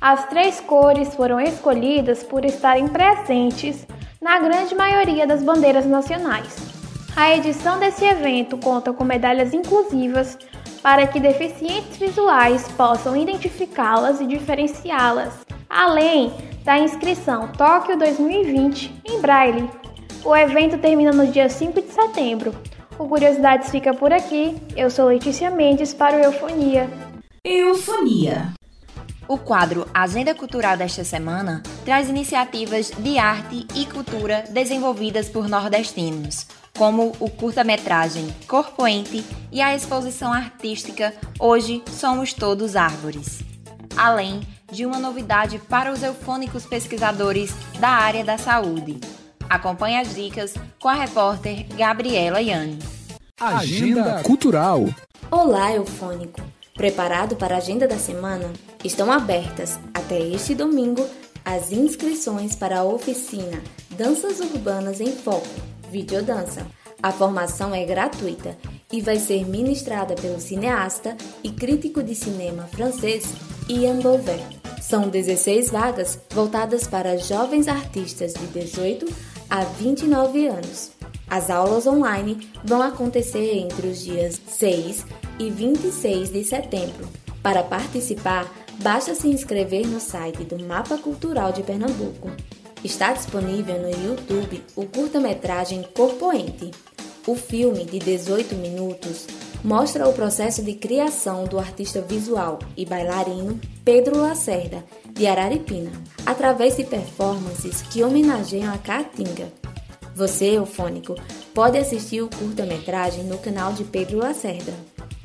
As 0.00 0.26
três 0.26 0.58
cores 0.58 1.14
foram 1.14 1.38
escolhidas 1.38 2.24
por 2.24 2.44
estarem 2.44 2.88
presentes 2.88 3.86
na 4.20 4.40
grande 4.40 4.74
maioria 4.74 5.24
das 5.24 5.40
bandeiras 5.40 5.86
nacionais. 5.86 6.56
A 7.14 7.36
edição 7.36 7.78
desse 7.78 8.04
evento 8.04 8.58
conta 8.58 8.92
com 8.92 9.04
medalhas 9.04 9.54
inclusivas 9.54 10.36
para 10.82 11.06
que 11.06 11.20
deficientes 11.20 11.96
visuais 11.96 12.66
possam 12.72 13.16
identificá-las 13.16 14.20
e 14.20 14.26
diferenciá-las, 14.26 15.32
além 15.70 16.32
da 16.64 16.76
inscrição 16.76 17.46
Tóquio 17.52 17.96
2020 17.96 19.00
em 19.04 19.20
Braille. 19.20 19.70
O 20.24 20.34
evento 20.34 20.76
termina 20.78 21.12
no 21.12 21.28
dia 21.28 21.48
5 21.48 21.80
de 21.80 21.92
setembro. 21.92 22.52
O 22.98 23.08
Curiosidades 23.08 23.70
fica 23.70 23.94
por 23.94 24.12
aqui. 24.12 24.56
Eu 24.76 24.90
sou 24.90 25.08
Letícia 25.08 25.50
Mendes 25.50 25.92
para 25.94 26.16
o 26.16 26.20
Eufonia. 26.20 26.88
Eufonia. 27.44 28.52
O 29.26 29.38
quadro 29.38 29.86
Agenda 29.94 30.34
Cultural 30.34 30.76
desta 30.76 31.04
semana 31.04 31.62
traz 31.84 32.08
iniciativas 32.08 32.90
de 32.90 33.18
arte 33.18 33.66
e 33.74 33.86
cultura 33.86 34.44
desenvolvidas 34.50 35.28
por 35.28 35.48
nordestinos 35.48 36.46
como 36.76 37.12
o 37.20 37.30
curta-metragem 37.30 38.34
Corpoente 38.46 39.24
e 39.50 39.60
a 39.60 39.74
exposição 39.74 40.32
artística 40.32 41.14
Hoje 41.38 41.82
Somos 41.90 42.32
Todos 42.32 42.76
Árvores. 42.76 43.42
Além 43.96 44.40
de 44.70 44.86
uma 44.86 44.98
novidade 44.98 45.58
para 45.58 45.92
os 45.92 46.02
eufônicos 46.02 46.64
pesquisadores 46.64 47.54
da 47.78 47.90
área 47.90 48.24
da 48.24 48.38
saúde. 48.38 48.98
Acompanhe 49.52 49.98
as 49.98 50.14
dicas 50.14 50.54
com 50.80 50.88
a 50.88 50.94
repórter 50.94 51.66
Gabriela 51.76 52.40
Yane. 52.40 52.78
Agenda 53.38 54.22
Cultural. 54.22 54.86
Olá, 55.30 55.74
eufônico! 55.74 56.40
Preparado 56.72 57.36
para 57.36 57.56
a 57.56 57.58
agenda 57.58 57.86
da 57.86 57.98
semana? 57.98 58.50
Estão 58.82 59.12
abertas 59.12 59.78
até 59.92 60.18
este 60.18 60.54
domingo 60.54 61.06
as 61.44 61.70
inscrições 61.70 62.56
para 62.56 62.78
a 62.78 62.84
oficina 62.84 63.62
Danças 63.90 64.40
Urbanas 64.40 65.02
em 65.02 65.12
Foco 65.12 65.46
Videodança. 65.90 66.66
A 67.02 67.12
formação 67.12 67.74
é 67.74 67.84
gratuita 67.84 68.56
e 68.90 69.02
vai 69.02 69.18
ser 69.18 69.46
ministrada 69.46 70.14
pelo 70.14 70.40
cineasta 70.40 71.14
e 71.44 71.50
crítico 71.50 72.02
de 72.02 72.14
cinema 72.14 72.62
francês 72.68 73.34
Ian 73.68 73.98
Beauvais. 73.98 74.62
São 74.80 75.10
16 75.10 75.70
vagas 75.70 76.18
voltadas 76.30 76.86
para 76.86 77.18
jovens 77.18 77.68
artistas 77.68 78.32
de 78.32 78.46
18 78.46 79.31
a 79.52 79.64
29 79.64 80.46
anos. 80.46 80.92
As 81.28 81.50
aulas 81.50 81.86
online 81.86 82.48
vão 82.64 82.80
acontecer 82.80 83.58
entre 83.58 83.86
os 83.86 84.02
dias 84.02 84.40
6 84.46 85.04
e 85.38 85.50
26 85.50 86.32
de 86.32 86.42
setembro. 86.42 87.06
Para 87.42 87.62
participar, 87.62 88.50
basta 88.82 89.14
se 89.14 89.28
inscrever 89.28 89.86
no 89.86 90.00
site 90.00 90.42
do 90.44 90.58
Mapa 90.64 90.96
Cultural 90.96 91.52
de 91.52 91.62
Pernambuco 91.62 92.30
Está 92.84 93.12
disponível 93.12 93.80
no 93.80 93.90
YouTube 93.90 94.60
o 94.74 94.84
curta-metragem 94.86 95.84
Corpoente. 95.94 96.72
O 97.24 97.36
filme, 97.36 97.84
de 97.84 98.00
18 98.00 98.56
minutos, 98.56 99.28
mostra 99.62 100.08
o 100.08 100.12
processo 100.12 100.64
de 100.64 100.74
criação 100.74 101.44
do 101.44 101.60
artista 101.60 102.00
visual 102.00 102.58
e 102.76 102.84
bailarino 102.84 103.60
Pedro 103.84 104.20
Lacerda, 104.20 104.84
de 105.12 105.26
Araripina, 105.26 105.90
através 106.24 106.76
de 106.76 106.84
performances 106.84 107.82
que 107.82 108.02
homenageiam 108.02 108.72
a 108.72 108.78
Caatinga. 108.78 109.52
Você, 110.14 110.56
eufônico, 110.56 111.14
pode 111.54 111.78
assistir 111.78 112.22
o 112.22 112.28
curta-metragem 112.28 113.24
no 113.24 113.38
canal 113.38 113.72
de 113.72 113.84
Pedro 113.84 114.18
Lacerda. 114.18 114.72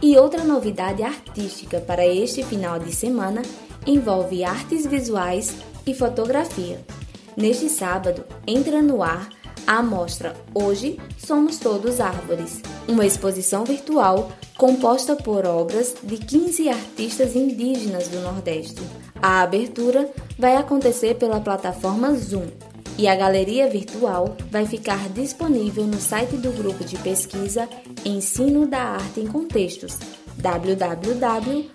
E 0.01 0.15
outra 0.15 0.43
novidade 0.43 1.01
artística 1.01 1.79
para 1.79 2.05
este 2.05 2.43
final 2.43 2.79
de 2.79 2.93
semana 2.93 3.41
envolve 3.85 4.43
artes 4.43 4.85
visuais 4.85 5.55
e 5.85 5.93
fotografia. 5.93 6.79
Neste 7.35 7.69
sábado, 7.69 8.23
entra 8.45 8.81
no 8.81 9.01
ar 9.01 9.29
a 9.65 9.77
amostra 9.77 10.35
Hoje 10.53 10.97
Somos 11.17 11.57
Todos 11.57 11.99
Árvores, 11.99 12.61
uma 12.87 13.05
exposição 13.05 13.65
virtual 13.65 14.31
composta 14.57 15.15
por 15.15 15.45
obras 15.45 15.95
de 16.01 16.17
15 16.17 16.67
artistas 16.67 17.35
indígenas 17.35 18.07
do 18.07 18.19
Nordeste. 18.21 18.81
A 19.21 19.41
abertura 19.41 20.09
vai 20.37 20.55
acontecer 20.55 21.15
pela 21.15 21.39
plataforma 21.39 22.13
Zoom 22.15 22.47
e 22.97 23.07
a 23.07 23.15
galeria 23.15 23.69
virtual 23.69 24.35
vai 24.49 24.65
ficar 24.65 25.07
disponível 25.09 25.85
no 25.85 26.01
site 26.01 26.35
do 26.37 26.51
grupo 26.51 26.83
de 26.83 26.97
pesquisa 26.97 27.69
Ensino 28.03 28.65
da 28.65 28.79
Arte 28.79 29.19
em 29.19 29.27
Contextos, 29.27 29.99
www.gpac.com. 30.37 31.67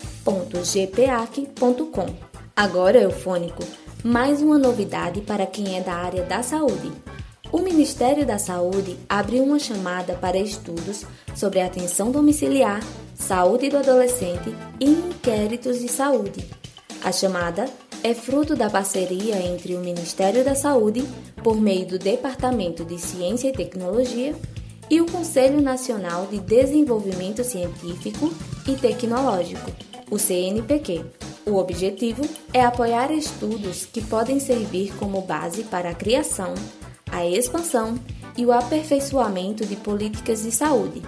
Agora, 2.54 3.00
eufônico, 3.00 3.62
mais 4.02 4.42
uma 4.42 4.58
novidade 4.58 5.20
para 5.20 5.46
quem 5.46 5.78
é 5.78 5.80
da 5.80 5.94
área 5.94 6.24
da 6.24 6.42
saúde. 6.42 6.90
O 7.52 7.58
Ministério 7.58 8.24
da 8.24 8.38
Saúde 8.38 8.96
abriu 9.06 9.44
uma 9.44 9.58
chamada 9.58 10.14
para 10.14 10.38
estudos 10.38 11.04
sobre 11.36 11.60
atenção 11.60 12.10
domiciliar, 12.10 12.80
saúde 13.14 13.68
do 13.68 13.76
adolescente 13.76 14.56
e 14.80 14.86
inquéritos 14.86 15.78
de 15.78 15.86
saúde. 15.86 16.48
A 17.04 17.12
chamada 17.12 17.66
é 18.02 18.14
fruto 18.14 18.56
da 18.56 18.70
parceria 18.70 19.36
entre 19.36 19.74
o 19.74 19.80
Ministério 19.80 20.42
da 20.42 20.54
Saúde, 20.54 21.04
por 21.44 21.60
meio 21.60 21.86
do 21.86 21.98
Departamento 21.98 22.86
de 22.86 22.98
Ciência 22.98 23.50
e 23.50 23.52
Tecnologia, 23.52 24.34
e 24.90 25.02
o 25.02 25.06
Conselho 25.06 25.60
Nacional 25.60 26.26
de 26.30 26.38
Desenvolvimento 26.40 27.44
Científico 27.44 28.32
e 28.66 28.76
Tecnológico, 28.76 29.70
o 30.10 30.18
CNPq 30.18 31.04
o 31.44 31.56
objetivo 31.56 32.22
é 32.54 32.64
apoiar 32.64 33.10
estudos 33.10 33.84
que 33.84 34.00
podem 34.00 34.38
servir 34.38 34.94
como 34.96 35.22
base 35.22 35.64
para 35.64 35.90
a 35.90 35.94
criação, 35.94 36.54
a 37.12 37.24
expansão 37.24 37.96
e 38.36 38.44
o 38.44 38.52
aperfeiçoamento 38.52 39.64
de 39.64 39.76
políticas 39.76 40.42
de 40.42 40.50
saúde 40.50 41.00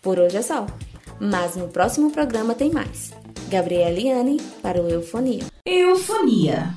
Por 0.01 0.19
hoje 0.19 0.39
é 0.39 0.43
só, 0.43 0.67
mas 1.21 1.55
no 1.57 1.69
próximo 1.69 2.11
programa 2.11 2.55
tem 2.55 2.71
mais. 2.71 3.13
Gabriela 3.49 3.91
Liane 3.91 4.41
para 4.63 4.81
o 4.81 4.89
Eufonia. 4.89 5.45
Eufonia. 5.67 6.75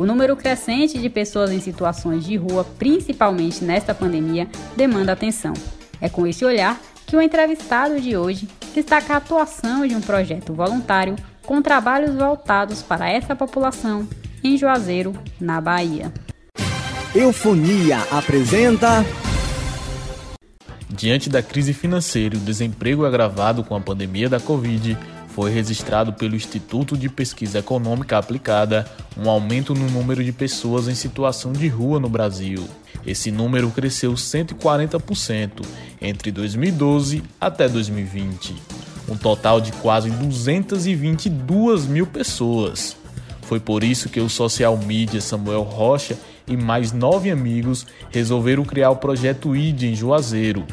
O 0.00 0.06
número 0.06 0.34
crescente 0.34 0.98
de 0.98 1.10
pessoas 1.10 1.50
em 1.50 1.60
situações 1.60 2.24
de 2.24 2.34
rua, 2.34 2.64
principalmente 2.78 3.62
nesta 3.62 3.94
pandemia, 3.94 4.48
demanda 4.74 5.12
atenção. 5.12 5.52
É 6.00 6.08
com 6.08 6.26
esse 6.26 6.42
olhar 6.42 6.80
que 7.06 7.14
o 7.14 7.20
entrevistado 7.20 8.00
de 8.00 8.16
hoje 8.16 8.48
destaca 8.74 9.12
a 9.12 9.16
atuação 9.18 9.86
de 9.86 9.94
um 9.94 10.00
projeto 10.00 10.54
voluntário 10.54 11.16
com 11.44 11.60
trabalhos 11.60 12.14
voltados 12.14 12.80
para 12.80 13.10
essa 13.10 13.36
população 13.36 14.08
em 14.42 14.56
Juazeiro, 14.56 15.12
na 15.38 15.60
Bahia. 15.60 16.10
Eufonia 17.14 17.98
apresenta. 18.10 19.04
Diante 20.88 21.28
da 21.28 21.42
crise 21.42 21.74
financeira 21.74 22.36
e 22.36 22.38
o 22.38 22.40
desemprego 22.40 23.04
agravado 23.04 23.62
com 23.62 23.76
a 23.76 23.80
pandemia 23.82 24.30
da 24.30 24.40
Covid, 24.40 24.96
foi 25.40 25.50
registrado 25.50 26.12
pelo 26.12 26.36
Instituto 26.36 26.98
de 26.98 27.08
Pesquisa 27.08 27.60
Econômica 27.60 28.18
Aplicada 28.18 28.86
um 29.16 29.26
aumento 29.30 29.72
no 29.72 29.88
número 29.88 30.22
de 30.22 30.32
pessoas 30.32 30.86
em 30.86 30.94
situação 30.94 31.50
de 31.50 31.66
rua 31.66 31.98
no 31.98 32.10
Brasil. 32.10 32.68
Esse 33.06 33.30
número 33.30 33.70
cresceu 33.70 34.12
140% 34.12 35.64
entre 35.98 36.30
2012 36.30 37.22
até 37.40 37.70
2020, 37.70 38.54
um 39.08 39.16
total 39.16 39.62
de 39.62 39.72
quase 39.72 40.10
222 40.10 41.86
mil 41.86 42.06
pessoas. 42.06 42.94
Foi 43.40 43.58
por 43.58 43.82
isso 43.82 44.10
que 44.10 44.20
o 44.20 44.28
social 44.28 44.76
media 44.76 45.22
Samuel 45.22 45.62
Rocha 45.62 46.18
e 46.46 46.54
mais 46.54 46.92
nove 46.92 47.30
amigos 47.30 47.86
resolveram 48.10 48.62
criar 48.62 48.90
o 48.90 48.96
projeto 48.96 49.56
ID 49.56 49.84
em 49.84 49.94
Juazeiro. 49.94 50.66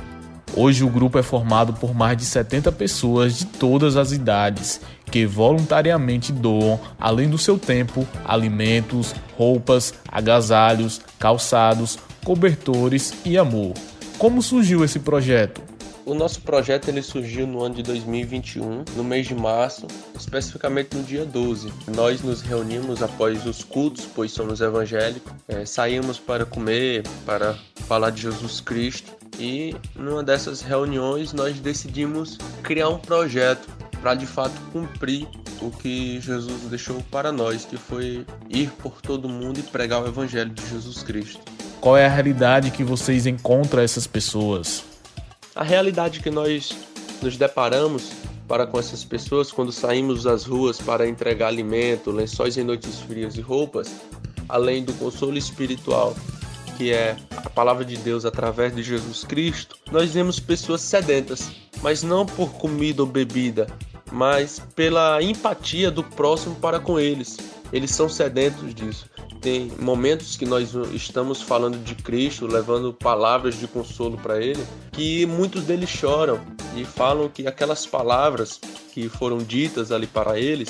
Hoje 0.60 0.84
o 0.84 0.90
grupo 0.90 1.20
é 1.20 1.22
formado 1.22 1.72
por 1.72 1.94
mais 1.94 2.18
de 2.18 2.26
70 2.26 2.72
pessoas 2.72 3.38
de 3.38 3.46
todas 3.46 3.96
as 3.96 4.12
idades 4.12 4.82
que 5.06 5.24
voluntariamente 5.24 6.32
doam, 6.32 6.80
além 7.00 7.30
do 7.30 7.38
seu 7.38 7.60
tempo, 7.60 8.08
alimentos, 8.26 9.14
roupas, 9.38 9.94
agasalhos, 10.08 11.00
calçados, 11.20 12.00
cobertores 12.26 13.14
e 13.24 13.38
amor. 13.38 13.76
Como 14.18 14.42
surgiu 14.42 14.84
esse 14.84 14.98
projeto? 14.98 15.62
O 16.04 16.16
nosso 16.16 16.42
projeto 16.42 16.88
ele 16.88 17.04
surgiu 17.04 17.46
no 17.46 17.62
ano 17.62 17.76
de 17.76 17.84
2021, 17.84 18.84
no 18.96 19.04
mês 19.04 19.28
de 19.28 19.36
março, 19.36 19.86
especificamente 20.18 20.98
no 20.98 21.04
dia 21.04 21.24
12. 21.24 21.72
Nós 21.96 22.24
nos 22.24 22.42
reunimos 22.42 23.04
após 23.04 23.46
os 23.46 23.64
cultos, 23.64 24.08
pois 24.16 24.32
somos 24.32 24.60
evangélicos, 24.60 25.32
é, 25.48 25.66
saímos 25.66 26.18
para 26.18 26.46
comer, 26.46 27.04
para 27.28 27.56
falar 27.88 28.10
de 28.10 28.24
Jesus 28.24 28.60
Cristo 28.60 29.17
e 29.40 29.76
numa 29.96 30.24
dessas 30.24 30.62
reuniões 30.62 31.34
nós 31.34 31.60
decidimos 31.60 32.38
criar 32.64 32.90
um 32.90 32.98
projeto 32.98 33.68
para 34.02 34.16
de 34.16 34.26
fato 34.26 34.54
cumprir 34.72 35.28
o 35.62 35.72
que 35.72 36.20
Jesus 36.22 36.62
deixou 36.64 37.02
para 37.12 37.32
nós, 37.32 37.66
que 37.66 37.78
foi 37.78 38.26
ir 38.50 38.70
por 38.72 39.02
todo 39.02 39.28
mundo 39.28 39.60
e 39.60 39.64
pregar 39.64 40.04
o 40.04 40.08
evangelho 40.08 40.52
de 40.52 40.68
Jesus 40.70 41.02
Cristo. 41.04 41.40
Qual 41.82 41.98
é 41.98 42.06
a 42.06 42.10
realidade 42.10 42.72
que 42.72 42.84
vocês 42.84 43.26
encontram 43.26 43.82
essas 43.82 44.06
pessoas? 44.06 44.84
A 45.56 45.64
realidade 45.64 46.20
que 46.20 46.30
nós 46.30 46.72
nos 47.22 47.38
deparamos 47.38 48.12
para 48.48 48.66
com 48.66 48.80
essas 48.80 49.04
pessoas 49.04 49.52
quando 49.52 49.72
saímos 49.72 50.26
às 50.26 50.46
ruas 50.46 50.80
para 50.80 51.08
entregar 51.08 51.48
alimento, 51.48 52.12
lençóis 52.12 52.58
em 52.58 52.64
noites 52.64 53.00
frias 53.00 53.36
e 53.36 53.42
roupas, 53.42 53.92
além 54.48 54.84
do 54.84 54.94
consolo 54.94 55.38
espiritual 55.38 56.16
que 56.78 56.94
é 56.94 57.18
a 57.36 57.50
palavra 57.50 57.84
de 57.84 57.98
Deus 57.98 58.24
através 58.24 58.74
de 58.76 58.84
Jesus 58.84 59.24
Cristo, 59.24 59.76
nós 59.92 60.12
vemos 60.12 60.40
pessoas 60.40 60.82
sedentas, 60.82 61.50
mas 61.82 62.04
não 62.04 62.24
por 62.24 62.54
comida 62.54 63.02
ou 63.02 63.08
bebida, 63.08 63.66
mas 64.12 64.62
pela 64.76 65.22
empatia 65.22 65.90
do 65.90 66.04
próximo 66.04 66.56
para 66.56 66.80
com 66.80 67.00
eles. 67.00 67.38
Eles 67.74 67.92
são 67.92 68.08
sedentos 68.08 68.74
disso. 68.76 69.10
Tem 69.42 69.72
momentos 69.80 70.38
que 70.38 70.46
nós 70.46 70.74
estamos 70.94 71.42
falando 71.42 71.84
de 71.84 71.96
Cristo, 71.96 72.46
levando 72.46 72.94
palavras 72.94 73.60
de 73.60 73.68
consolo 73.68 74.18
para 74.18 74.40
ele, 74.40 74.64
que 74.92 75.26
muitos 75.26 75.64
deles 75.64 75.90
choram 75.90 76.40
e 76.76 76.86
falam 76.86 77.28
que 77.28 77.48
aquelas 77.48 77.86
palavras 77.86 78.60
que 78.94 79.10
foram 79.10 79.40
ditas 79.40 79.92
ali 79.92 80.08
para 80.08 80.40
eles 80.40 80.70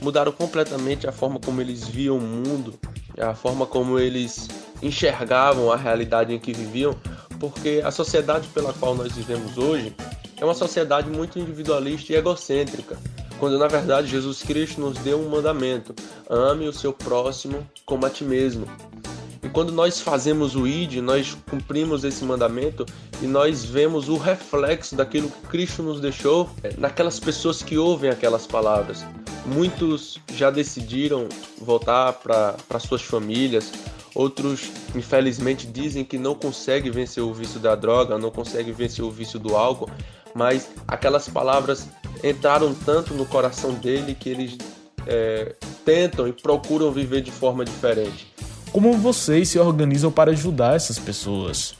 mudaram 0.00 0.30
completamente 0.30 1.06
a 1.06 1.12
forma 1.12 1.40
como 1.40 1.60
eles 1.60 1.88
viam 1.88 2.18
o 2.18 2.20
mundo, 2.20 2.74
a 3.18 3.34
forma 3.34 3.66
como 3.66 3.98
eles 3.98 4.48
enxergavam 4.82 5.72
a 5.72 5.76
realidade 5.76 6.32
em 6.32 6.38
que 6.38 6.52
viviam, 6.52 6.94
porque 7.38 7.82
a 7.84 7.90
sociedade 7.90 8.48
pela 8.48 8.72
qual 8.72 8.94
nós 8.94 9.12
vivemos 9.12 9.56
hoje 9.58 9.94
é 10.40 10.44
uma 10.44 10.54
sociedade 10.54 11.08
muito 11.08 11.38
individualista 11.38 12.12
e 12.12 12.16
egocêntrica 12.16 12.96
quando 13.38 13.58
na 13.58 13.68
verdade 13.68 14.08
Jesus 14.08 14.42
Cristo 14.42 14.80
nos 14.80 14.98
deu 14.98 15.20
um 15.20 15.28
mandamento: 15.28 15.94
ame 16.28 16.68
o 16.68 16.72
seu 16.72 16.92
próximo 16.92 17.66
como 17.86 18.04
a 18.04 18.10
ti 18.10 18.24
mesmo. 18.24 18.66
E 19.42 19.48
quando 19.48 19.72
nós 19.72 20.00
fazemos 20.00 20.56
o 20.56 20.66
ID, 20.66 20.96
nós 20.96 21.36
cumprimos 21.48 22.02
esse 22.02 22.24
mandamento 22.24 22.84
e 23.22 23.26
nós 23.26 23.64
vemos 23.64 24.08
o 24.08 24.16
reflexo 24.16 24.96
daquilo 24.96 25.30
que 25.30 25.46
Cristo 25.46 25.82
nos 25.82 26.00
deixou 26.00 26.50
é, 26.62 26.74
naquelas 26.76 27.20
pessoas 27.20 27.62
que 27.62 27.78
ouvem 27.78 28.10
aquelas 28.10 28.46
palavras. 28.46 29.06
Muitos 29.46 30.18
já 30.34 30.50
decidiram 30.50 31.28
voltar 31.60 32.14
para 32.14 32.80
suas 32.80 33.00
famílias, 33.00 33.72
outros 34.18 34.68
infelizmente 34.96 35.64
dizem 35.64 36.04
que 36.04 36.18
não 36.18 36.34
conseguem 36.34 36.90
vencer 36.90 37.22
o 37.22 37.32
vício 37.32 37.60
da 37.60 37.76
droga, 37.76 38.18
não 38.18 38.32
conseguem 38.32 38.72
vencer 38.72 39.04
o 39.04 39.10
vício 39.12 39.38
do 39.38 39.56
álcool, 39.56 39.88
mas 40.34 40.68
aquelas 40.88 41.28
palavras 41.28 41.86
entraram 42.24 42.74
tanto 42.74 43.14
no 43.14 43.24
coração 43.24 43.72
dele 43.74 44.16
que 44.16 44.28
eles 44.28 44.58
é, 45.06 45.54
tentam 45.84 46.26
e 46.26 46.32
procuram 46.32 46.90
viver 46.90 47.20
de 47.20 47.30
forma 47.30 47.64
diferente. 47.64 48.34
Como 48.72 48.92
vocês 48.94 49.50
se 49.50 49.58
organizam 49.58 50.10
para 50.10 50.32
ajudar 50.32 50.74
essas 50.74 50.98
pessoas? 50.98 51.76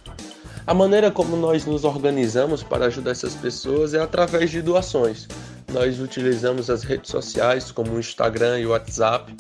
A 0.64 0.72
maneira 0.72 1.11
como 1.11 1.37
nós 1.37 1.66
nos 1.66 1.83
organizamos 1.83 2.62
para 2.62 2.87
ajudar 2.87 3.11
essas 3.11 3.35
pessoas 3.35 3.94
é 3.94 4.01
através 4.01 4.48
de 4.48 4.62
doações. 4.62 5.27
Nós 5.72 5.98
utilizamos 5.98 6.70
as 6.70 6.85
redes 6.85 7.11
sociais 7.11 7.72
como 7.72 7.94
o 7.94 7.98
Instagram 7.98 8.61
e 8.61 8.66
o 8.66 8.70
WhatsApp 8.70 9.35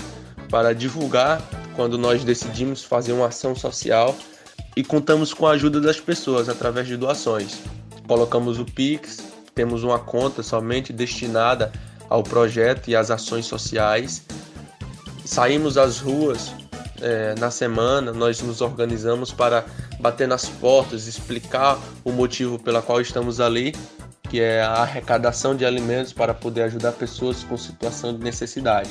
para 0.50 0.74
divulgar 0.74 1.40
quando 1.78 1.96
nós 1.96 2.24
decidimos 2.24 2.82
fazer 2.82 3.12
uma 3.12 3.28
ação 3.28 3.54
social 3.54 4.12
e 4.76 4.82
contamos 4.82 5.32
com 5.32 5.46
a 5.46 5.52
ajuda 5.52 5.80
das 5.80 6.00
pessoas 6.00 6.48
através 6.48 6.88
de 6.88 6.96
doações. 6.96 7.60
Colocamos 8.04 8.58
o 8.58 8.64
Pix 8.64 9.28
temos 9.54 9.84
uma 9.84 10.00
conta 10.00 10.40
somente 10.40 10.92
destinada 10.92 11.70
ao 12.08 12.24
projeto 12.24 12.88
e 12.88 12.96
às 12.96 13.12
ações 13.12 13.46
sociais. 13.46 14.24
Saímos 15.24 15.78
às 15.78 15.98
ruas 15.98 16.52
é, 17.00 17.36
na 17.38 17.50
semana, 17.50 18.12
nós 18.12 18.40
nos 18.40 18.60
organizamos 18.60 19.32
para 19.32 19.64
bater 20.00 20.26
nas 20.26 20.48
portas, 20.48 21.06
explicar 21.06 21.78
o 22.04 22.10
motivo 22.10 22.58
pela 22.58 22.82
qual 22.82 23.00
estamos 23.00 23.40
ali, 23.40 23.72
que 24.28 24.40
é 24.40 24.62
a 24.62 24.74
arrecadação 24.74 25.54
de 25.54 25.64
alimentos 25.64 26.12
para 26.12 26.34
poder 26.34 26.62
ajudar 26.62 26.90
pessoas 26.92 27.44
com 27.44 27.56
situação 27.56 28.12
de 28.16 28.22
necessidade. 28.22 28.90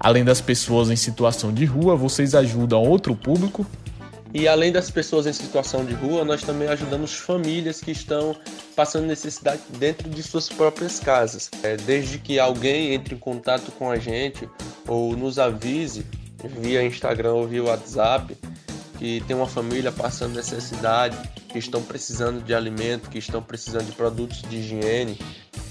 Além 0.00 0.24
das 0.24 0.40
pessoas 0.40 0.88
em 0.88 0.96
situação 0.96 1.52
de 1.52 1.66
rua, 1.66 1.94
vocês 1.94 2.34
ajudam 2.34 2.82
outro 2.82 3.14
público? 3.14 3.66
E 4.32 4.48
além 4.48 4.72
das 4.72 4.90
pessoas 4.90 5.26
em 5.26 5.32
situação 5.32 5.84
de 5.84 5.92
rua, 5.92 6.24
nós 6.24 6.40
também 6.40 6.68
ajudamos 6.68 7.12
famílias 7.12 7.80
que 7.80 7.90
estão 7.90 8.34
passando 8.74 9.06
necessidade 9.06 9.60
dentro 9.78 10.08
de 10.08 10.22
suas 10.22 10.48
próprias 10.48 10.98
casas. 11.00 11.50
É, 11.62 11.76
desde 11.76 12.18
que 12.18 12.38
alguém 12.38 12.94
entre 12.94 13.14
em 13.14 13.18
contato 13.18 13.70
com 13.72 13.90
a 13.90 13.98
gente 13.98 14.48
ou 14.88 15.14
nos 15.14 15.38
avise 15.38 16.06
via 16.60 16.82
Instagram 16.82 17.34
ou 17.34 17.46
via 17.46 17.62
WhatsApp 17.62 18.34
que 19.00 19.22
tem 19.26 19.34
uma 19.34 19.46
família 19.46 19.90
passando 19.90 20.34
necessidade, 20.34 21.16
que 21.48 21.58
estão 21.58 21.82
precisando 21.82 22.44
de 22.44 22.54
alimento, 22.54 23.08
que 23.08 23.18
estão 23.18 23.42
precisando 23.42 23.86
de 23.86 23.92
produtos 23.92 24.42
de 24.42 24.58
higiene, 24.58 25.18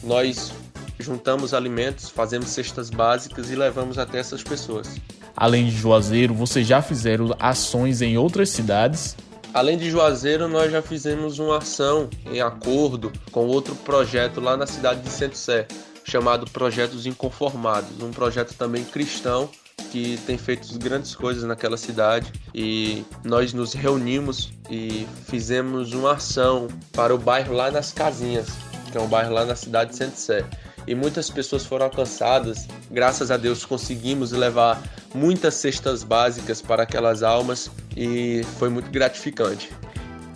nós 0.04 0.52
juntamos 0.99 1.53
alimentos, 1.53 2.09
fazemos 2.09 2.49
cestas 2.49 2.89
básicas 2.89 3.49
e 3.49 3.55
levamos 3.55 3.97
até 3.97 4.19
essas 4.19 4.43
pessoas. 4.43 4.97
Além 5.35 5.65
de 5.65 5.71
Juazeiro, 5.71 6.33
vocês 6.33 6.67
já 6.67 6.81
fizeram 6.81 7.33
ações 7.39 8.01
em 8.01 8.17
outras 8.17 8.49
cidades? 8.49 9.15
Além 9.53 9.77
de 9.77 9.89
Juazeiro, 9.89 10.47
nós 10.47 10.71
já 10.71 10.81
fizemos 10.81 11.39
uma 11.39 11.57
ação 11.57 12.09
em 12.29 12.41
acordo 12.41 13.12
com 13.31 13.47
outro 13.47 13.73
projeto 13.75 14.39
lá 14.39 14.55
na 14.55 14.67
cidade 14.67 15.01
de 15.01 15.09
Centro 15.09 15.38
Sé, 15.38 15.65
chamado 16.03 16.45
Projetos 16.51 17.05
Inconformados, 17.05 18.01
um 18.01 18.12
projeto 18.12 18.53
também 18.53 18.83
cristão 18.83 19.49
que 19.91 20.19
tem 20.27 20.38
feito 20.38 20.77
grandes 20.77 21.15
coisas 21.15 21.43
naquela 21.43 21.77
cidade 21.77 22.31
e 22.53 23.03
nós 23.23 23.53
nos 23.53 23.73
reunimos 23.73 24.51
e 24.69 25.07
fizemos 25.27 25.93
uma 25.93 26.13
ação 26.13 26.67
para 26.91 27.15
o 27.15 27.17
bairro 27.17 27.53
lá 27.53 27.71
nas 27.71 27.91
Casinhas, 27.91 28.49
que 28.91 28.97
é 28.97 29.01
um 29.01 29.07
bairro 29.07 29.33
lá 29.33 29.45
na 29.45 29.55
cidade 29.55 29.91
de 29.91 29.95
Centro 29.95 30.19
Sé 30.19 30.45
e 30.88 30.96
muitas 30.96 31.30
pessoas 31.30 31.65
foram 31.65 31.86
alcançadas. 31.86 32.68
Graças 32.89 33.32
a 33.32 33.38
Deus 33.38 33.65
conseguimos 33.65 34.32
levar 34.32 34.82
muitas 35.13 35.56
cestas 35.56 36.04
básicas 36.04 36.62
para 36.62 36.84
aquelas 36.84 37.24
almas 37.24 37.70
e 37.96 38.44
foi 38.58 38.70
muito 38.70 38.89
gratificante. 38.92 39.70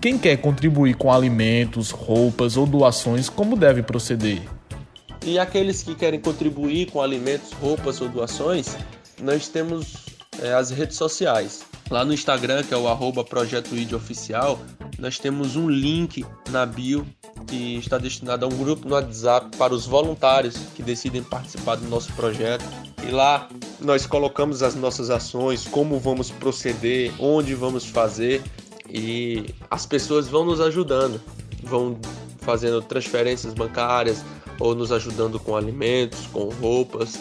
Quem 0.01 0.17
quer 0.17 0.37
contribuir 0.37 0.95
com 0.95 1.11
alimentos, 1.11 1.89
roupas 1.89 2.57
ou 2.57 2.65
doações, 2.65 3.29
como 3.29 3.55
deve 3.55 3.81
proceder? 3.81 4.41
E 5.25 5.39
aqueles 5.39 5.81
que 5.81 5.95
querem 5.95 6.19
contribuir 6.19 6.91
com 6.91 7.01
alimentos, 7.01 7.53
roupas 7.53 8.01
ou 8.01 8.09
doações, 8.09 8.75
nós 9.21 9.47
temos 9.47 9.95
é, 10.41 10.53
as 10.53 10.69
redes 10.69 10.97
sociais. 10.97 11.63
Lá 11.89 12.03
no 12.03 12.13
Instagram, 12.13 12.63
que 12.63 12.73
é 12.73 12.77
o 12.77 12.87
arroba 12.87 13.23
Projeto 13.23 13.73
Oficial, 13.95 14.59
nós 14.99 15.17
temos 15.19 15.55
um 15.55 15.69
link 15.69 16.25
na 16.49 16.65
bio 16.65 17.07
que 17.53 17.77
está 17.77 17.99
destinado 17.99 18.45
a 18.45 18.49
um 18.49 18.57
grupo 18.57 18.87
no 18.87 18.95
WhatsApp 18.95 19.55
para 19.57 19.73
os 19.73 19.85
voluntários 19.85 20.55
que 20.75 20.81
decidem 20.81 21.21
participar 21.21 21.75
do 21.75 21.87
nosso 21.87 22.11
projeto. 22.13 22.65
E 23.07 23.11
lá 23.11 23.47
nós 23.79 24.07
colocamos 24.07 24.63
as 24.63 24.73
nossas 24.73 25.11
ações, 25.11 25.67
como 25.67 25.99
vamos 25.99 26.31
proceder, 26.31 27.13
onde 27.19 27.53
vamos 27.53 27.85
fazer 27.85 28.41
e 28.89 29.53
as 29.69 29.85
pessoas 29.85 30.27
vão 30.27 30.45
nos 30.45 30.59
ajudando, 30.59 31.21
vão 31.61 31.97
fazendo 32.39 32.81
transferências 32.81 33.53
bancárias 33.53 34.25
ou 34.59 34.73
nos 34.73 34.91
ajudando 34.91 35.39
com 35.39 35.55
alimentos, 35.55 36.25
com 36.27 36.49
roupas. 36.49 37.19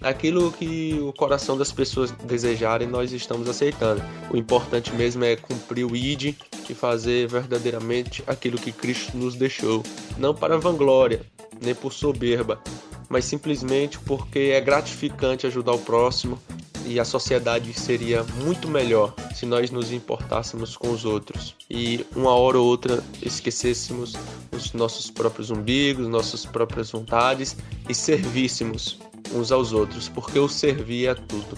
Aquilo 0.00 0.52
que 0.52 0.98
o 1.00 1.12
coração 1.12 1.56
das 1.56 1.72
pessoas 1.72 2.10
desejarem, 2.10 2.86
nós 2.86 3.12
estamos 3.12 3.48
aceitando. 3.48 4.02
O 4.30 4.36
importante 4.36 4.92
mesmo 4.92 5.24
é 5.24 5.36
cumprir 5.36 5.84
o 5.84 5.96
ID 5.96 6.34
e 6.68 6.74
fazer 6.74 7.28
verdadeiramente 7.28 8.22
aquilo 8.26 8.58
que 8.58 8.72
Cristo 8.72 9.16
nos 9.16 9.34
deixou, 9.34 9.82
não 10.18 10.34
para 10.34 10.58
vanglória, 10.58 11.22
nem 11.60 11.74
por 11.74 11.92
soberba, 11.92 12.60
mas 13.08 13.24
simplesmente 13.24 13.98
porque 14.00 14.50
é 14.54 14.60
gratificante 14.60 15.46
ajudar 15.46 15.72
o 15.72 15.78
próximo 15.78 16.38
e 16.86 17.00
a 17.00 17.04
sociedade 17.04 17.72
seria 17.74 18.24
muito 18.44 18.68
melhor 18.68 19.12
se 19.34 19.44
nós 19.44 19.70
nos 19.70 19.92
importássemos 19.92 20.76
com 20.76 20.90
os 20.90 21.04
outros 21.04 21.56
e 21.68 22.06
uma 22.14 22.30
hora 22.30 22.58
ou 22.58 22.66
outra 22.66 23.02
esquecêssemos 23.20 24.14
os 24.52 24.72
nossos 24.72 25.10
próprios 25.10 25.50
umbigos, 25.50 26.06
nossas 26.06 26.46
próprias 26.46 26.90
vontades 26.90 27.56
e 27.88 27.94
servíssemos 27.94 28.98
uns 29.34 29.52
aos 29.52 29.72
outros, 29.72 30.08
porque 30.08 30.38
o 30.38 30.48
servir 30.48 31.08
é 31.08 31.14
tudo. 31.14 31.56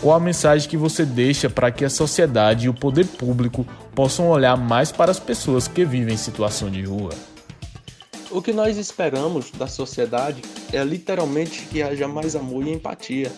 Qual 0.00 0.16
a 0.16 0.20
mensagem 0.20 0.68
que 0.68 0.78
você 0.78 1.04
deixa 1.04 1.50
para 1.50 1.70
que 1.70 1.84
a 1.84 1.90
sociedade 1.90 2.66
e 2.66 2.68
o 2.68 2.74
poder 2.74 3.06
público 3.06 3.66
possam 3.94 4.30
olhar 4.30 4.56
mais 4.56 4.90
para 4.90 5.10
as 5.10 5.20
pessoas 5.20 5.68
que 5.68 5.84
vivem 5.84 6.14
em 6.14 6.16
situação 6.16 6.70
de 6.70 6.82
rua? 6.82 7.10
O 8.30 8.40
que 8.40 8.52
nós 8.52 8.78
esperamos 8.78 9.50
da 9.50 9.66
sociedade 9.66 10.40
é 10.72 10.82
literalmente 10.84 11.66
que 11.66 11.82
haja 11.82 12.08
mais 12.08 12.34
amor 12.34 12.66
e 12.66 12.72
empatia, 12.72 13.30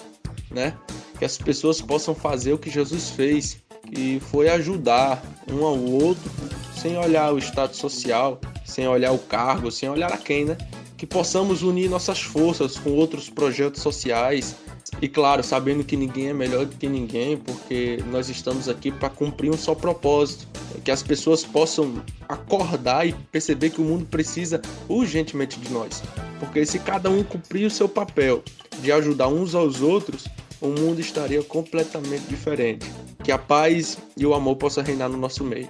né? 0.51 0.75
Que 1.19 1.25
as 1.25 1.37
pessoas 1.37 1.81
possam 1.81 2.15
fazer 2.15 2.53
o 2.53 2.59
que 2.59 2.71
Jesus 2.71 3.11
fez, 3.11 3.59
que 3.93 4.21
foi 4.21 4.49
ajudar 4.49 5.21
um 5.51 5.65
ao 5.65 5.79
outro, 5.79 6.31
sem 6.77 6.97
olhar 6.97 7.33
o 7.33 7.39
status 7.39 7.79
social, 7.79 8.41
sem 8.65 8.87
olhar 8.87 9.13
o 9.13 9.19
cargo, 9.19 9.71
sem 9.71 9.89
olhar 9.89 10.13
a 10.13 10.19
quem, 10.19 10.45
né? 10.45 10.57
Que 11.03 11.07
possamos 11.09 11.65
unir 11.65 11.91
nossas 11.91 12.23
forças 12.23 12.79
com 12.79 12.91
outros 12.91 13.29
projetos 13.29 13.83
sociais, 13.83 14.55
e 15.01 15.09
claro, 15.09 15.43
sabendo 15.43 15.83
que 15.83 15.97
ninguém 15.97 16.29
é 16.29 16.33
melhor 16.33 16.65
do 16.65 16.77
que 16.77 16.89
ninguém, 16.89 17.37
porque 17.37 17.99
nós 18.07 18.29
estamos 18.29 18.69
aqui 18.69 18.93
para 18.93 19.11
cumprir 19.11 19.51
um 19.51 19.57
só 19.57 19.75
propósito, 19.75 20.47
que 20.85 20.93
as 20.93 21.03
pessoas 21.03 21.43
possam 21.43 22.01
acordar 22.29 23.05
e 23.05 23.13
perceber 23.33 23.71
que 23.71 23.81
o 23.81 23.85
mundo 23.85 24.07
precisa 24.07 24.63
urgentemente 24.89 25.59
de 25.59 25.73
nós. 25.73 26.05
Porque 26.39 26.65
se 26.65 26.79
cada 26.79 27.11
um 27.11 27.25
cumprir 27.25 27.67
o 27.67 27.71
seu 27.71 27.89
papel 27.89 28.41
de 28.81 28.93
ajudar 28.93 29.27
uns 29.27 29.57
aos 29.57 29.81
outros, 29.81 30.29
o 30.61 30.69
mundo 30.69 31.01
estaria 31.01 31.43
completamente 31.43 32.27
diferente. 32.29 32.87
Que 33.25 33.33
a 33.33 33.39
paz 33.39 33.99
e 34.17 34.25
o 34.25 34.35
amor 34.35 34.55
possam 34.55 34.85
reinar 34.85 35.09
no 35.09 35.19
nosso 35.19 35.43
meio. 35.43 35.69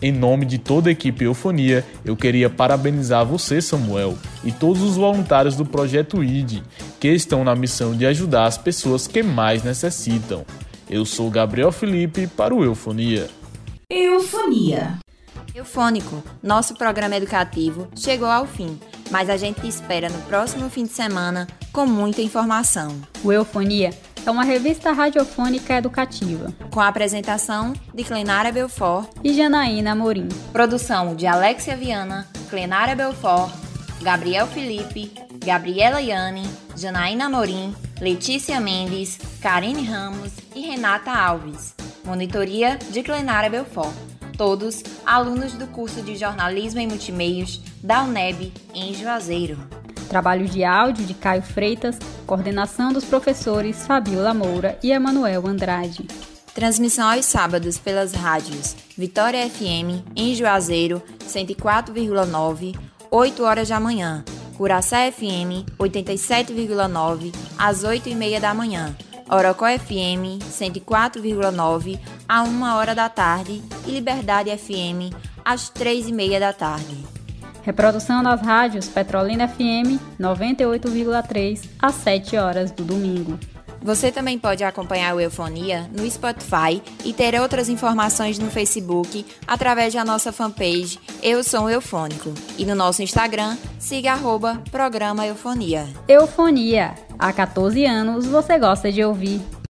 Em 0.00 0.12
nome 0.12 0.46
de 0.46 0.58
toda 0.58 0.88
a 0.88 0.92
equipe 0.92 1.24
Eufonia, 1.24 1.84
eu 2.04 2.16
queria 2.16 2.48
parabenizar 2.48 3.26
você, 3.26 3.60
Samuel, 3.60 4.16
e 4.44 4.52
todos 4.52 4.80
os 4.80 4.96
voluntários 4.96 5.56
do 5.56 5.66
projeto 5.66 6.22
ID, 6.22 6.62
que 7.00 7.08
estão 7.08 7.42
na 7.42 7.56
missão 7.56 7.96
de 7.96 8.06
ajudar 8.06 8.46
as 8.46 8.56
pessoas 8.56 9.08
que 9.08 9.22
mais 9.24 9.64
necessitam. 9.64 10.44
Eu 10.88 11.04
sou 11.04 11.28
Gabriel 11.28 11.72
Felipe 11.72 12.28
para 12.28 12.54
o 12.54 12.62
Eufonia. 12.64 13.28
Eufonia. 13.90 14.98
Eufônico, 15.54 16.22
nosso 16.40 16.74
programa 16.74 17.16
educativo 17.16 17.88
chegou 17.96 18.28
ao 18.28 18.46
fim, 18.46 18.78
mas 19.10 19.28
a 19.28 19.36
gente 19.36 19.60
te 19.60 19.66
espera 19.66 20.08
no 20.08 20.18
próximo 20.22 20.70
fim 20.70 20.84
de 20.84 20.92
semana 20.92 21.48
com 21.72 21.84
muita 21.84 22.22
informação. 22.22 22.94
O 23.24 23.32
Eufonia 23.32 23.90
é 24.26 24.30
uma 24.30 24.44
revista 24.44 24.92
radiofônica 24.92 25.74
educativa. 25.74 26.52
Com 26.70 26.80
a 26.80 26.88
apresentação 26.88 27.72
de 27.94 28.04
Clenara 28.04 28.52
Belfort 28.52 29.08
e 29.22 29.32
Janaína 29.32 29.92
Amorim. 29.92 30.28
Produção 30.52 31.14
de 31.14 31.26
Alexia 31.26 31.76
Viana, 31.76 32.28
Clenara 32.50 32.94
Belfort, 32.94 33.52
Gabriel 34.02 34.46
Felipe, 34.46 35.12
Gabriela 35.44 36.00
Yane, 36.00 36.48
Janaína 36.76 37.26
Amorim, 37.26 37.74
Letícia 38.00 38.60
Mendes, 38.60 39.18
Karine 39.40 39.84
Ramos 39.84 40.32
e 40.54 40.60
Renata 40.60 41.10
Alves. 41.10 41.74
Monitoria 42.04 42.78
de 42.90 43.02
Clenara 43.02 43.48
Belfort. 43.48 43.94
Todos 44.36 44.82
alunos 45.04 45.54
do 45.54 45.66
curso 45.66 46.00
de 46.00 46.16
Jornalismo 46.16 46.80
e 46.80 46.86
Multimeios 46.86 47.60
da 47.82 48.02
UNEB 48.02 48.52
em 48.72 48.94
Juazeiro. 48.94 49.77
Trabalhos 50.08 50.50
de 50.50 50.64
áudio 50.64 51.04
de 51.04 51.14
Caio 51.14 51.42
Freitas, 51.42 51.98
coordenação 52.26 52.92
dos 52.92 53.04
professores 53.04 53.86
Fabiola 53.86 54.32
Moura 54.32 54.78
e 54.82 54.90
Emanuel 54.90 55.46
Andrade. 55.46 56.06
Transmissão 56.54 57.08
aos 57.08 57.26
sábados 57.26 57.78
pelas 57.78 58.12
rádios 58.12 58.74
Vitória 58.96 59.48
FM 59.48 60.02
em 60.16 60.34
Juazeiro 60.34 61.00
104,9, 61.20 62.76
8 63.10 63.44
horas 63.44 63.68
da 63.68 63.78
manhã, 63.78 64.24
Curaçá 64.56 65.10
FM 65.12 65.70
87,9 65.78 67.32
às 67.56 67.84
8 67.84 68.08
e 68.08 68.14
meia 68.14 68.40
da 68.40 68.52
manhã, 68.52 68.96
Orocó 69.30 69.66
FM 69.66 70.42
104,9 70.50 72.00
a 72.28 72.42
1 72.42 72.62
hora 72.74 72.94
da 72.94 73.08
tarde 73.08 73.62
e 73.86 73.90
Liberdade 73.90 74.50
FM 74.56 75.14
às 75.44 75.68
3 75.68 76.08
e 76.08 76.12
meia 76.12 76.40
da 76.40 76.52
tarde. 76.52 77.17
Reprodução 77.68 78.22
nas 78.22 78.40
rádios 78.40 78.88
Petrolina 78.88 79.46
FM 79.46 80.00
98,3 80.18 81.68
às 81.78 81.96
7 81.96 82.34
horas 82.38 82.70
do 82.70 82.82
domingo. 82.82 83.38
Você 83.82 84.10
também 84.10 84.38
pode 84.38 84.64
acompanhar 84.64 85.14
o 85.14 85.20
Eufonia 85.20 85.86
no 85.94 86.10
Spotify 86.10 86.82
e 87.04 87.12
ter 87.12 87.38
outras 87.38 87.68
informações 87.68 88.38
no 88.38 88.50
Facebook 88.50 89.22
através 89.46 89.92
da 89.92 90.02
nossa 90.02 90.32
fanpage 90.32 90.98
Eu 91.22 91.44
Sou 91.44 91.68
Eufônico. 91.68 92.32
E 92.56 92.64
no 92.64 92.74
nosso 92.74 93.02
Instagram, 93.02 93.54
siga 93.78 94.12
arroba 94.12 94.62
programa 94.70 95.26
Eufonia. 95.26 95.86
Eufonia. 96.08 96.94
Há 97.18 97.30
14 97.34 97.84
anos 97.84 98.24
você 98.24 98.58
gosta 98.58 98.90
de 98.90 99.04
ouvir. 99.04 99.42